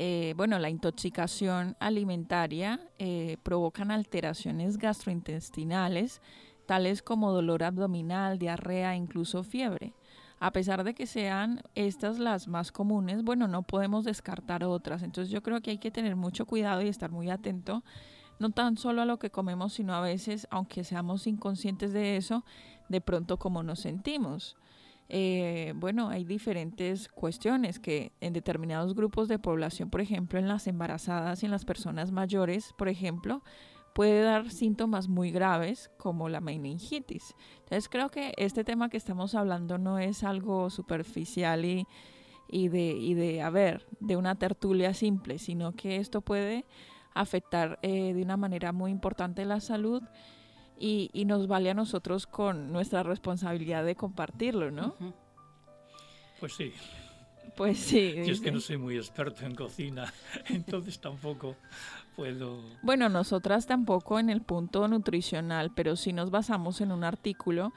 eh, 0.00 0.32
bueno, 0.36 0.60
la 0.60 0.70
intoxicación 0.70 1.76
alimentaria 1.80 2.78
eh, 3.00 3.36
provocan 3.42 3.90
alteraciones 3.90 4.78
gastrointestinales, 4.78 6.22
tales 6.66 7.02
como 7.02 7.32
dolor 7.32 7.64
abdominal, 7.64 8.38
diarrea, 8.38 8.94
incluso 8.94 9.42
fiebre. 9.42 9.94
A 10.38 10.52
pesar 10.52 10.84
de 10.84 10.94
que 10.94 11.06
sean 11.06 11.62
estas 11.74 12.20
las 12.20 12.46
más 12.46 12.70
comunes, 12.70 13.24
bueno, 13.24 13.48
no 13.48 13.64
podemos 13.64 14.04
descartar 14.04 14.62
otras. 14.62 15.02
Entonces 15.02 15.32
yo 15.32 15.42
creo 15.42 15.60
que 15.62 15.72
hay 15.72 15.78
que 15.78 15.90
tener 15.90 16.14
mucho 16.14 16.46
cuidado 16.46 16.80
y 16.80 16.86
estar 16.86 17.10
muy 17.10 17.28
atento, 17.28 17.82
no 18.38 18.50
tan 18.50 18.76
solo 18.76 19.02
a 19.02 19.04
lo 19.04 19.18
que 19.18 19.30
comemos, 19.30 19.72
sino 19.72 19.94
a 19.96 20.00
veces, 20.00 20.46
aunque 20.52 20.84
seamos 20.84 21.26
inconscientes 21.26 21.92
de 21.92 22.16
eso, 22.16 22.44
de 22.88 23.00
pronto 23.00 23.36
como 23.36 23.64
nos 23.64 23.80
sentimos. 23.80 24.56
Eh, 25.10 25.72
bueno, 25.76 26.08
hay 26.10 26.24
diferentes 26.24 27.08
cuestiones 27.08 27.78
que 27.78 28.12
en 28.20 28.34
determinados 28.34 28.94
grupos 28.94 29.28
de 29.28 29.38
población, 29.38 29.88
por 29.88 30.00
ejemplo, 30.00 30.38
en 30.38 30.48
las 30.48 30.66
embarazadas 30.66 31.42
y 31.42 31.46
en 31.46 31.52
las 31.52 31.64
personas 31.64 32.12
mayores, 32.12 32.74
por 32.76 32.88
ejemplo, 32.88 33.42
puede 33.94 34.20
dar 34.20 34.50
síntomas 34.50 35.08
muy 35.08 35.30
graves 35.30 35.90
como 35.96 36.28
la 36.28 36.40
meningitis. 36.40 37.34
Entonces 37.60 37.88
creo 37.88 38.10
que 38.10 38.34
este 38.36 38.64
tema 38.64 38.90
que 38.90 38.98
estamos 38.98 39.34
hablando 39.34 39.78
no 39.78 39.98
es 39.98 40.24
algo 40.24 40.68
superficial 40.70 41.64
y, 41.64 42.68
de, 42.68 42.90
y 42.92 43.14
de, 43.14 43.42
a 43.42 43.50
ver, 43.50 43.86
de 44.00 44.16
una 44.16 44.34
tertulia 44.34 44.92
simple, 44.92 45.38
sino 45.38 45.72
que 45.72 45.96
esto 45.96 46.20
puede 46.20 46.66
afectar 47.14 47.78
eh, 47.82 48.12
de 48.12 48.22
una 48.22 48.36
manera 48.36 48.72
muy 48.72 48.90
importante 48.90 49.44
la 49.44 49.60
salud 49.60 50.02
y, 50.78 51.10
y, 51.12 51.24
nos 51.24 51.46
vale 51.46 51.70
a 51.70 51.74
nosotros 51.74 52.26
con 52.26 52.72
nuestra 52.72 53.02
responsabilidad 53.02 53.84
de 53.84 53.96
compartirlo, 53.96 54.70
¿no? 54.70 54.94
Pues 56.40 56.54
sí. 56.54 56.72
Pues 57.56 57.78
sí. 57.78 58.14
Yo 58.24 58.32
es 58.32 58.40
que 58.40 58.52
no 58.52 58.60
soy 58.60 58.76
muy 58.76 58.96
experto 58.96 59.44
en 59.44 59.54
cocina, 59.54 60.12
entonces 60.48 61.00
tampoco 61.00 61.56
puedo... 62.14 62.60
Bueno, 62.82 63.08
nosotras 63.08 63.66
tampoco 63.66 64.20
en 64.20 64.30
el 64.30 64.42
punto 64.42 64.86
nutricional, 64.86 65.72
pero 65.74 65.96
sí 65.96 66.12
nos 66.12 66.30
basamos 66.30 66.80
en 66.80 66.92
un 66.92 67.02
artículo 67.02 67.72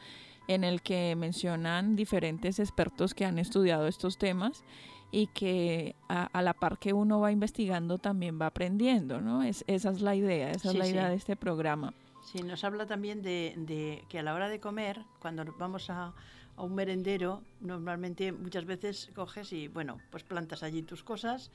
en 0.48 0.64
el 0.64 0.82
que 0.82 1.16
mencionan 1.16 1.96
diferentes 1.96 2.60
expertos 2.60 3.14
que 3.14 3.26
han 3.26 3.40
estudiado 3.40 3.88
estos 3.88 4.18
temas 4.18 4.64
y 5.12 5.28
que 5.28 5.96
a, 6.08 6.42
la 6.42 6.54
par 6.54 6.78
que 6.78 6.94
uno 6.94 7.20
va 7.20 7.32
investigando 7.32 7.98
también 7.98 8.40
va 8.40 8.48
aprendiendo, 8.48 9.20
¿no? 9.20 9.44
Es, 9.44 9.64
esa 9.68 9.90
es 9.90 10.02
la 10.02 10.16
idea, 10.16 10.52
esa 10.52 10.70
es 10.70 10.76
la 10.76 10.88
idea 10.88 11.10
de 11.10 11.16
este 11.16 11.36
programa. 11.36 11.94
Sí, 12.32 12.44
nos 12.44 12.64
habla 12.64 12.86
también 12.86 13.22
de, 13.22 14.06
que 14.08 14.20
a 14.20 14.24
la 14.24 14.34
hora 14.34 14.48
de 14.48 14.62
comer, 14.62 15.02
cuando 15.20 15.44
vamos 15.58 15.90
a, 15.90 16.14
un 16.56 16.76
merendero, 16.76 17.44
normalmente 17.60 18.32
muchas 18.32 18.66
veces 18.66 19.10
coges 19.16 19.52
y, 19.52 19.68
bueno, 19.68 20.00
pues 20.12 20.24
plantas 20.24 20.64
allí 20.64 20.82
tus 20.82 21.04
cosas 21.04 21.52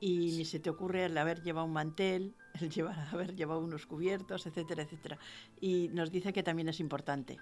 y 0.00 0.32
ni 0.36 0.44
se 0.44 0.58
te 0.58 0.68
ocurre 0.68 1.06
el 1.06 1.16
haber 1.16 1.42
llevado 1.42 1.66
un 1.66 1.72
mantel, 1.72 2.34
el 2.60 2.68
llevar, 2.74 3.08
haber 3.10 3.36
llevado 3.36 3.60
unos 3.60 3.86
cubiertos, 3.86 4.46
etcétera, 4.46 4.82
etcétera. 4.82 5.18
Y 5.62 5.88
nos 5.94 6.10
dice 6.10 6.32
que 6.34 6.42
también 6.42 6.68
es 6.68 6.80
importante. 6.80 7.38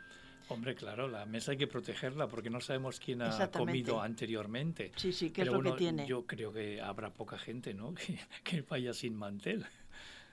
Hombre, 0.48 0.76
claro, 0.76 1.08
la 1.08 1.26
mesa 1.26 1.52
hay 1.52 1.56
que 1.56 1.66
protegerla 1.66 2.28
porque 2.28 2.50
no 2.50 2.60
sabemos 2.60 3.00
quién 3.00 3.22
ha 3.22 3.50
comido 3.50 4.00
anteriormente. 4.00 4.92
Sí, 4.94 5.12
sí, 5.12 5.30
qué 5.30 5.42
es 5.42 5.48
lo 5.48 5.60
que 5.60 5.72
tiene. 5.72 6.06
Yo 6.06 6.24
creo 6.24 6.52
que 6.52 6.80
habrá 6.80 7.12
poca 7.12 7.36
gente, 7.36 7.74
¿no? 7.74 7.94
Que, 7.94 8.18
que 8.44 8.62
vaya 8.62 8.92
sin 8.92 9.16
mantel. 9.16 9.66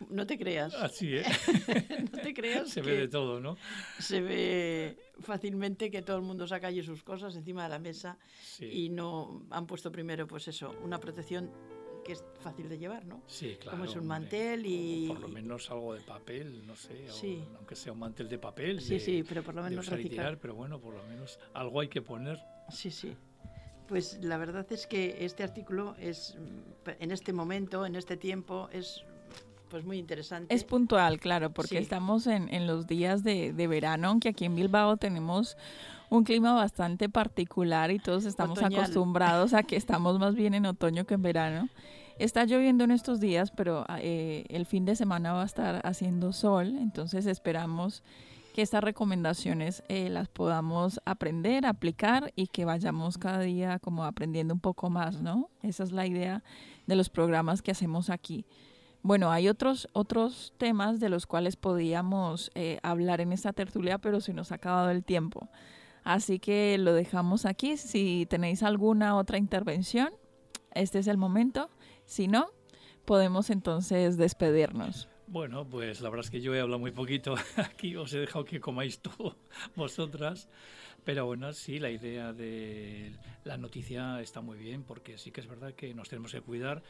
No 0.09 0.25
te 0.25 0.37
creas. 0.37 0.73
Así 0.75 1.15
es. 1.15 1.27
no 2.11 2.21
te 2.21 2.33
creas. 2.33 2.69
Se 2.69 2.81
ve 2.81 2.97
de 2.97 3.07
todo, 3.07 3.39
¿no? 3.39 3.57
Se 3.99 4.21
ve 4.21 4.97
fácilmente 5.19 5.89
que 5.91 6.01
todo 6.01 6.17
el 6.17 6.23
mundo 6.23 6.47
saca 6.47 6.67
allí 6.67 6.83
sus 6.83 7.03
cosas 7.03 7.35
encima 7.35 7.63
de 7.63 7.69
la 7.69 7.79
mesa 7.79 8.17
y 8.59 8.89
no 8.89 9.45
han 9.49 9.67
puesto 9.67 9.91
primero, 9.91 10.27
pues 10.27 10.47
eso, 10.47 10.75
una 10.83 10.99
protección 10.99 11.51
que 12.03 12.13
es 12.13 12.23
fácil 12.39 12.69
de 12.69 12.77
llevar, 12.77 13.05
¿no? 13.05 13.23
Sí, 13.27 13.55
claro. 13.59 13.77
Como 13.77 13.89
es 13.89 13.95
un 13.95 14.05
mantel 14.05 14.65
y... 14.65 15.07
por 15.07 15.21
lo 15.21 15.29
menos 15.29 15.71
algo 15.71 15.93
de 15.93 16.01
papel, 16.01 16.65
no 16.67 16.75
sé, 16.75 17.07
aunque 17.55 17.75
sea 17.75 17.93
un 17.93 17.99
mantel 17.99 18.29
de 18.29 18.37
papel. 18.37 18.81
Sí, 18.81 18.99
sí, 18.99 19.23
pero 19.27 19.41
por 19.41 19.55
lo 19.55 19.63
menos 19.63 19.87
reciclar. 19.87 20.37
pero 20.37 20.53
bueno, 20.53 20.79
por 20.79 20.93
lo 20.93 21.03
menos 21.05 21.39
algo 21.53 21.79
hay 21.79 21.87
que 21.87 22.01
poner. 22.01 22.39
Sí, 22.69 22.91
sí. 22.91 23.15
Pues 23.87 24.19
la 24.21 24.37
verdad 24.37 24.65
es 24.71 24.87
que 24.87 25.25
este 25.25 25.43
artículo 25.43 25.95
es, 25.99 26.37
en 26.99 27.11
este 27.11 27.33
momento, 27.33 27.85
en 27.85 27.95
este 27.95 28.17
tiempo, 28.17 28.69
es 28.71 29.03
pues 29.73 29.85
muy 29.85 29.97
interesante. 29.97 30.53
Es 30.53 30.63
puntual, 30.63 31.19
claro, 31.19 31.49
porque 31.49 31.79
estamos 31.79 32.27
en, 32.27 32.47
en, 32.53 32.67
los 32.67 32.85
días 32.85 33.23
de, 33.23 33.53
de, 33.53 33.65
verano, 33.65 34.09
aunque 34.09 34.29
aquí 34.29 34.45
en 34.45 34.53
Bilbao 34.53 34.97
tenemos 34.97 35.57
un 36.11 36.23
clima 36.25 36.53
bastante 36.53 37.09
particular 37.09 37.89
y 37.89 37.97
todos 37.97 38.25
estamos 38.25 38.61
acostumbrados 38.61 39.55
a 39.55 39.63
que 39.63 39.75
estamos 39.75 40.19
más 40.19 40.35
bien 40.35 40.53
en 40.53 40.67
otoño 40.67 41.05
que 41.05 41.15
en 41.15 41.23
verano. 41.23 41.69
Está 42.19 42.45
lloviendo 42.45 42.83
en 42.83 42.91
estos 42.91 43.19
días, 43.19 43.49
pero 43.49 43.83
eh, 43.97 44.45
el 44.49 44.67
fin 44.67 44.85
de 44.85 44.95
semana 44.95 45.33
va 45.33 45.41
a 45.41 45.45
estar 45.45 45.81
haciendo 45.83 46.33
sol, 46.33 46.77
entonces 46.77 47.25
esperamos 47.25 48.03
que 48.53 48.61
estas 48.61 48.83
recomendaciones 48.83 49.81
eh, 49.87 50.11
las 50.11 50.27
podamos 50.27 51.01
aprender, 51.03 51.65
aplicar 51.65 52.31
y 52.35 52.45
que 52.45 52.63
vayamos 52.63 53.17
cada 53.17 53.39
día 53.39 53.79
como 53.79 54.03
aprendiendo 54.03 54.53
un 54.53 54.59
poco 54.59 54.91
más, 54.91 55.19
¿no? 55.19 55.49
Esa 55.63 55.81
es 55.81 55.91
la 55.91 56.05
idea 56.05 56.43
de 56.85 56.95
los 56.95 57.09
programas 57.09 57.63
que 57.63 57.71
hacemos 57.71 58.11
aquí. 58.11 58.45
Bueno, 59.03 59.33
hay 59.33 59.49
otros, 59.49 59.89
otros 59.91 60.53
temas 60.57 61.01
de 61.01 61.09
los 61.09 61.27
cuales 61.27 61.57
podíamos 61.57 62.51
eh, 62.55 62.79
hablar 62.83 63.19
en 63.19 63.33
esta 63.33 63.51
tertulia, 63.51 63.97
pero 63.97 64.21
se 64.21 64.33
nos 64.33 64.53
ha 64.53 64.55
acabado 64.55 64.91
el 64.91 65.03
tiempo. 65.03 65.49
Así 66.05 66.39
que 66.39 66.77
lo 66.77 66.93
dejamos 66.93 67.45
aquí. 67.45 67.75
Si 67.75 68.25
tenéis 68.29 68.63
alguna 68.63 69.17
otra 69.17 69.37
intervención, 69.37 70.13
este 70.73 70.99
es 70.99 71.07
el 71.07 71.17
momento. 71.17 71.69
Si 72.05 72.29
no, 72.29 72.47
podemos 73.03 73.49
entonces 73.49 74.15
despedirnos. 74.15 75.09
Bueno, 75.27 75.67
pues 75.67 75.99
la 75.99 76.09
verdad 76.09 76.25
es 76.25 76.31
que 76.31 76.39
yo 76.39 76.55
he 76.55 76.61
hablado 76.61 76.79
muy 76.79 76.91
poquito 76.91 77.35
aquí, 77.57 77.97
os 77.97 78.13
he 78.13 78.19
dejado 78.19 78.45
que 78.45 78.61
comáis 78.61 78.99
todo 78.99 79.35
vosotras, 79.75 80.47
pero 81.03 81.25
bueno, 81.25 81.51
sí, 81.51 81.79
la 81.79 81.89
idea 81.89 82.31
de 82.31 83.11
la 83.43 83.57
noticia 83.57 84.21
está 84.21 84.39
muy 84.39 84.57
bien 84.57 84.83
porque 84.83 85.17
sí 85.17 85.31
que 85.31 85.41
es 85.41 85.47
verdad 85.47 85.73
que 85.73 85.93
nos 85.93 86.07
tenemos 86.07 86.31
que 86.31 86.41
cuidar 86.41 86.83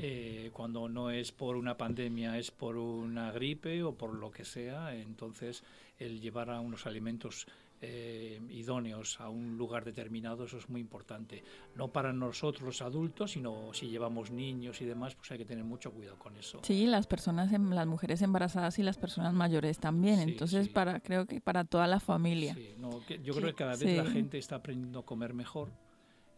eh, 0.00 0.50
cuando 0.52 0.88
no 0.88 1.10
es 1.10 1.32
por 1.32 1.56
una 1.56 1.76
pandemia, 1.76 2.38
es 2.38 2.52
por 2.52 2.76
una 2.76 3.32
gripe 3.32 3.82
o 3.82 3.94
por 3.94 4.14
lo 4.14 4.30
que 4.30 4.44
sea, 4.44 4.94
entonces 4.94 5.64
el 5.98 6.20
llevar 6.20 6.50
a 6.50 6.60
unos 6.60 6.86
alimentos 6.86 7.48
eh, 7.80 8.40
idóneos 8.50 9.20
a 9.20 9.28
un 9.28 9.56
lugar 9.56 9.84
determinado, 9.84 10.44
eso 10.44 10.58
es 10.58 10.68
muy 10.68 10.80
importante. 10.80 11.42
No 11.74 11.88
para 11.88 12.12
nosotros 12.12 12.62
los 12.62 12.82
adultos, 12.82 13.32
sino 13.32 13.72
si 13.72 13.88
llevamos 13.88 14.30
niños 14.30 14.80
y 14.80 14.84
demás, 14.84 15.16
pues 15.16 15.32
hay 15.32 15.38
que 15.38 15.44
tener 15.44 15.64
mucho 15.64 15.90
cuidado 15.90 16.16
con 16.16 16.36
eso. 16.36 16.60
Sí, 16.62 16.86
las 16.86 17.08
personas, 17.08 17.52
em, 17.52 17.70
las 17.70 17.86
mujeres 17.88 18.22
embarazadas 18.22 18.78
y 18.78 18.84
las 18.84 18.98
personas 18.98 19.32
mayores 19.34 19.80
también. 19.80 20.20
Entonces, 20.20 20.68
para 20.68 21.00
creo 21.00 21.26
que 21.26 21.40
para 21.40 21.64
toda 21.64 21.88
la 21.88 21.98
familia. 21.98 22.56
yo 23.22 23.34
creo 23.34 23.48
que 23.48 23.54
cada 23.54 23.74
vez 23.74 23.96
la 23.96 24.10
gente 24.10 24.38
está 24.38 24.56
aprendiendo 24.56 25.00
a 25.00 25.06
comer 25.06 25.34
mejor 25.34 25.70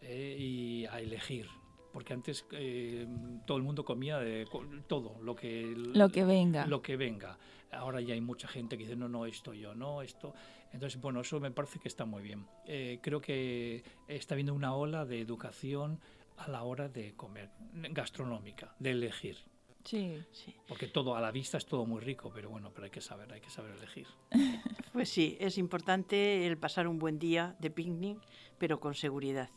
eh, 0.01 0.37
y 0.39 0.87
a 0.87 1.01
elegir 1.01 1.47
porque 1.93 2.13
antes 2.13 2.47
eh, 2.53 3.07
todo 3.47 3.57
el 3.57 3.63
mundo 3.63 3.85
comía 3.85 4.19
de 4.19 4.47
todo, 4.87 5.17
lo 5.23 5.35
que, 5.35 5.75
lo 5.77 6.09
que 6.09 6.25
venga. 6.25 6.67
Lo 6.67 6.83
que 6.83 6.97
venga. 6.97 7.39
Ahora 7.73 8.01
ya 8.01 8.15
hay 8.15 8.21
mucha 8.21 8.49
gente 8.49 8.77
que 8.77 8.85
dice, 8.85 8.97
no, 8.97 9.09
no, 9.09 9.27
esto 9.27 9.55
yo, 9.55 9.75
no, 9.75 10.03
esto. 10.03 10.35
Entonces, 10.73 11.01
bueno, 11.01 11.21
eso 11.21 11.41
me 11.41 11.51
parece 11.51 11.79
que 11.79 11.89
está 11.89 12.05
muy 12.05 12.23
bien. 12.23 12.47
Eh, 12.67 12.99
creo 13.03 13.21
que 13.21 13.85
está 14.09 14.35
habiendo 14.35 14.55
una 14.55 14.75
ola 14.75 15.05
de 15.05 15.21
educación 15.21 16.01
a 16.37 16.49
la 16.49 16.63
hora 16.63 16.89
de 16.89 17.15
comer, 17.15 17.51
gastronómica, 17.73 18.75
de 18.79 18.91
elegir. 18.91 19.37
Sí. 19.85 20.23
sí. 20.33 20.55
Porque 20.69 20.87
todo 20.87 21.17
a 21.17 21.21
la 21.21 21.31
vista 21.31 21.57
es 21.57 21.67
todo 21.67 21.87
muy 21.87 22.01
rico, 22.01 22.31
pero 22.35 22.51
bueno, 22.51 22.71
pero 22.73 22.85
hay 22.85 22.91
que 22.91 23.01
saber, 23.01 23.33
hay 23.33 23.41
que 23.41 23.51
saber 23.51 23.77
elegir. 23.77 24.07
Pues 24.93 25.09
sí, 25.09 25.37
es 25.39 25.57
importante 25.57 26.49
el 26.49 26.59
pasar 26.59 26.89
un 26.89 26.99
buen 26.99 27.21
día 27.21 27.55
de 27.61 27.71
picnic, 27.71 28.19
pero 28.59 28.81
con 28.81 28.95
seguridad, 28.95 29.49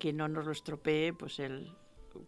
que 0.00 0.12
no 0.12 0.26
nos 0.26 0.46
lo 0.46 0.52
estropee 0.52 1.12
pues 1.12 1.38
el 1.38 1.70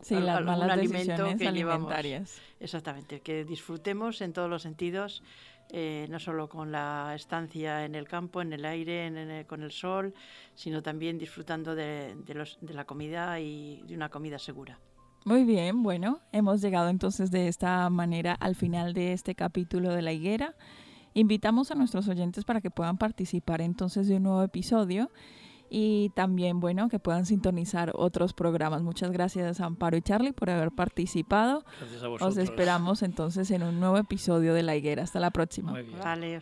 sí, 0.02 0.14
las 0.14 0.44
malas 0.44 0.70
alimento 0.70 1.24
que 1.36 1.48
alimentarias. 1.48 2.40
Exactamente, 2.60 3.20
que 3.20 3.44
disfrutemos 3.44 4.20
en 4.20 4.32
todos 4.32 4.48
los 4.48 4.62
sentidos, 4.62 5.22
eh, 5.70 6.06
no 6.10 6.20
solo 6.20 6.48
con 6.48 6.70
la 6.70 7.14
estancia 7.16 7.84
en 7.84 7.94
el 7.94 8.06
campo, 8.06 8.42
en 8.42 8.52
el 8.52 8.64
aire, 8.64 9.44
con 9.48 9.62
el 9.62 9.72
sol, 9.72 10.14
sino 10.54 10.82
también 10.82 11.18
disfrutando 11.18 11.74
de, 11.74 12.14
de 12.14 12.74
la 12.74 12.84
comida 12.84 13.40
y 13.40 13.82
de 13.86 13.94
una 13.94 14.08
comida 14.08 14.38
segura. 14.38 14.78
Muy 15.24 15.44
bien, 15.44 15.82
bueno, 15.82 16.20
hemos 16.32 16.60
llegado 16.60 16.88
entonces 16.88 17.30
de 17.30 17.48
esta 17.48 17.88
manera 17.90 18.34
al 18.34 18.54
final 18.54 18.92
de 18.92 19.12
este 19.12 19.34
capítulo 19.34 19.94
de 19.94 20.02
la 20.02 20.12
higuera. 20.12 20.54
Invitamos 21.14 21.70
a 21.70 21.74
nuestros 21.74 22.08
oyentes 22.08 22.44
para 22.44 22.60
que 22.60 22.70
puedan 22.70 22.98
participar 22.98 23.60
entonces 23.60 24.08
de 24.08 24.16
un 24.16 24.24
nuevo 24.24 24.42
episodio 24.42 25.10
y 25.74 26.10
también, 26.10 26.60
bueno, 26.60 26.90
que 26.90 26.98
puedan 26.98 27.24
sintonizar 27.24 27.92
otros 27.94 28.34
programas. 28.34 28.82
Muchas 28.82 29.10
gracias 29.10 29.58
Amparo 29.60 29.96
y 29.96 30.02
Charlie 30.02 30.32
por 30.32 30.50
haber 30.50 30.70
participado. 30.70 31.64
Gracias 31.78 32.02
a 32.02 32.08
vosotros. 32.08 32.36
Os 32.36 32.36
esperamos 32.36 33.02
entonces 33.02 33.50
en 33.50 33.62
un 33.62 33.80
nuevo 33.80 33.96
episodio 33.96 34.52
de 34.52 34.62
La 34.62 34.76
Higuera. 34.76 35.02
Hasta 35.02 35.18
la 35.18 35.30
próxima. 35.30 35.72
Vale. 35.72 36.40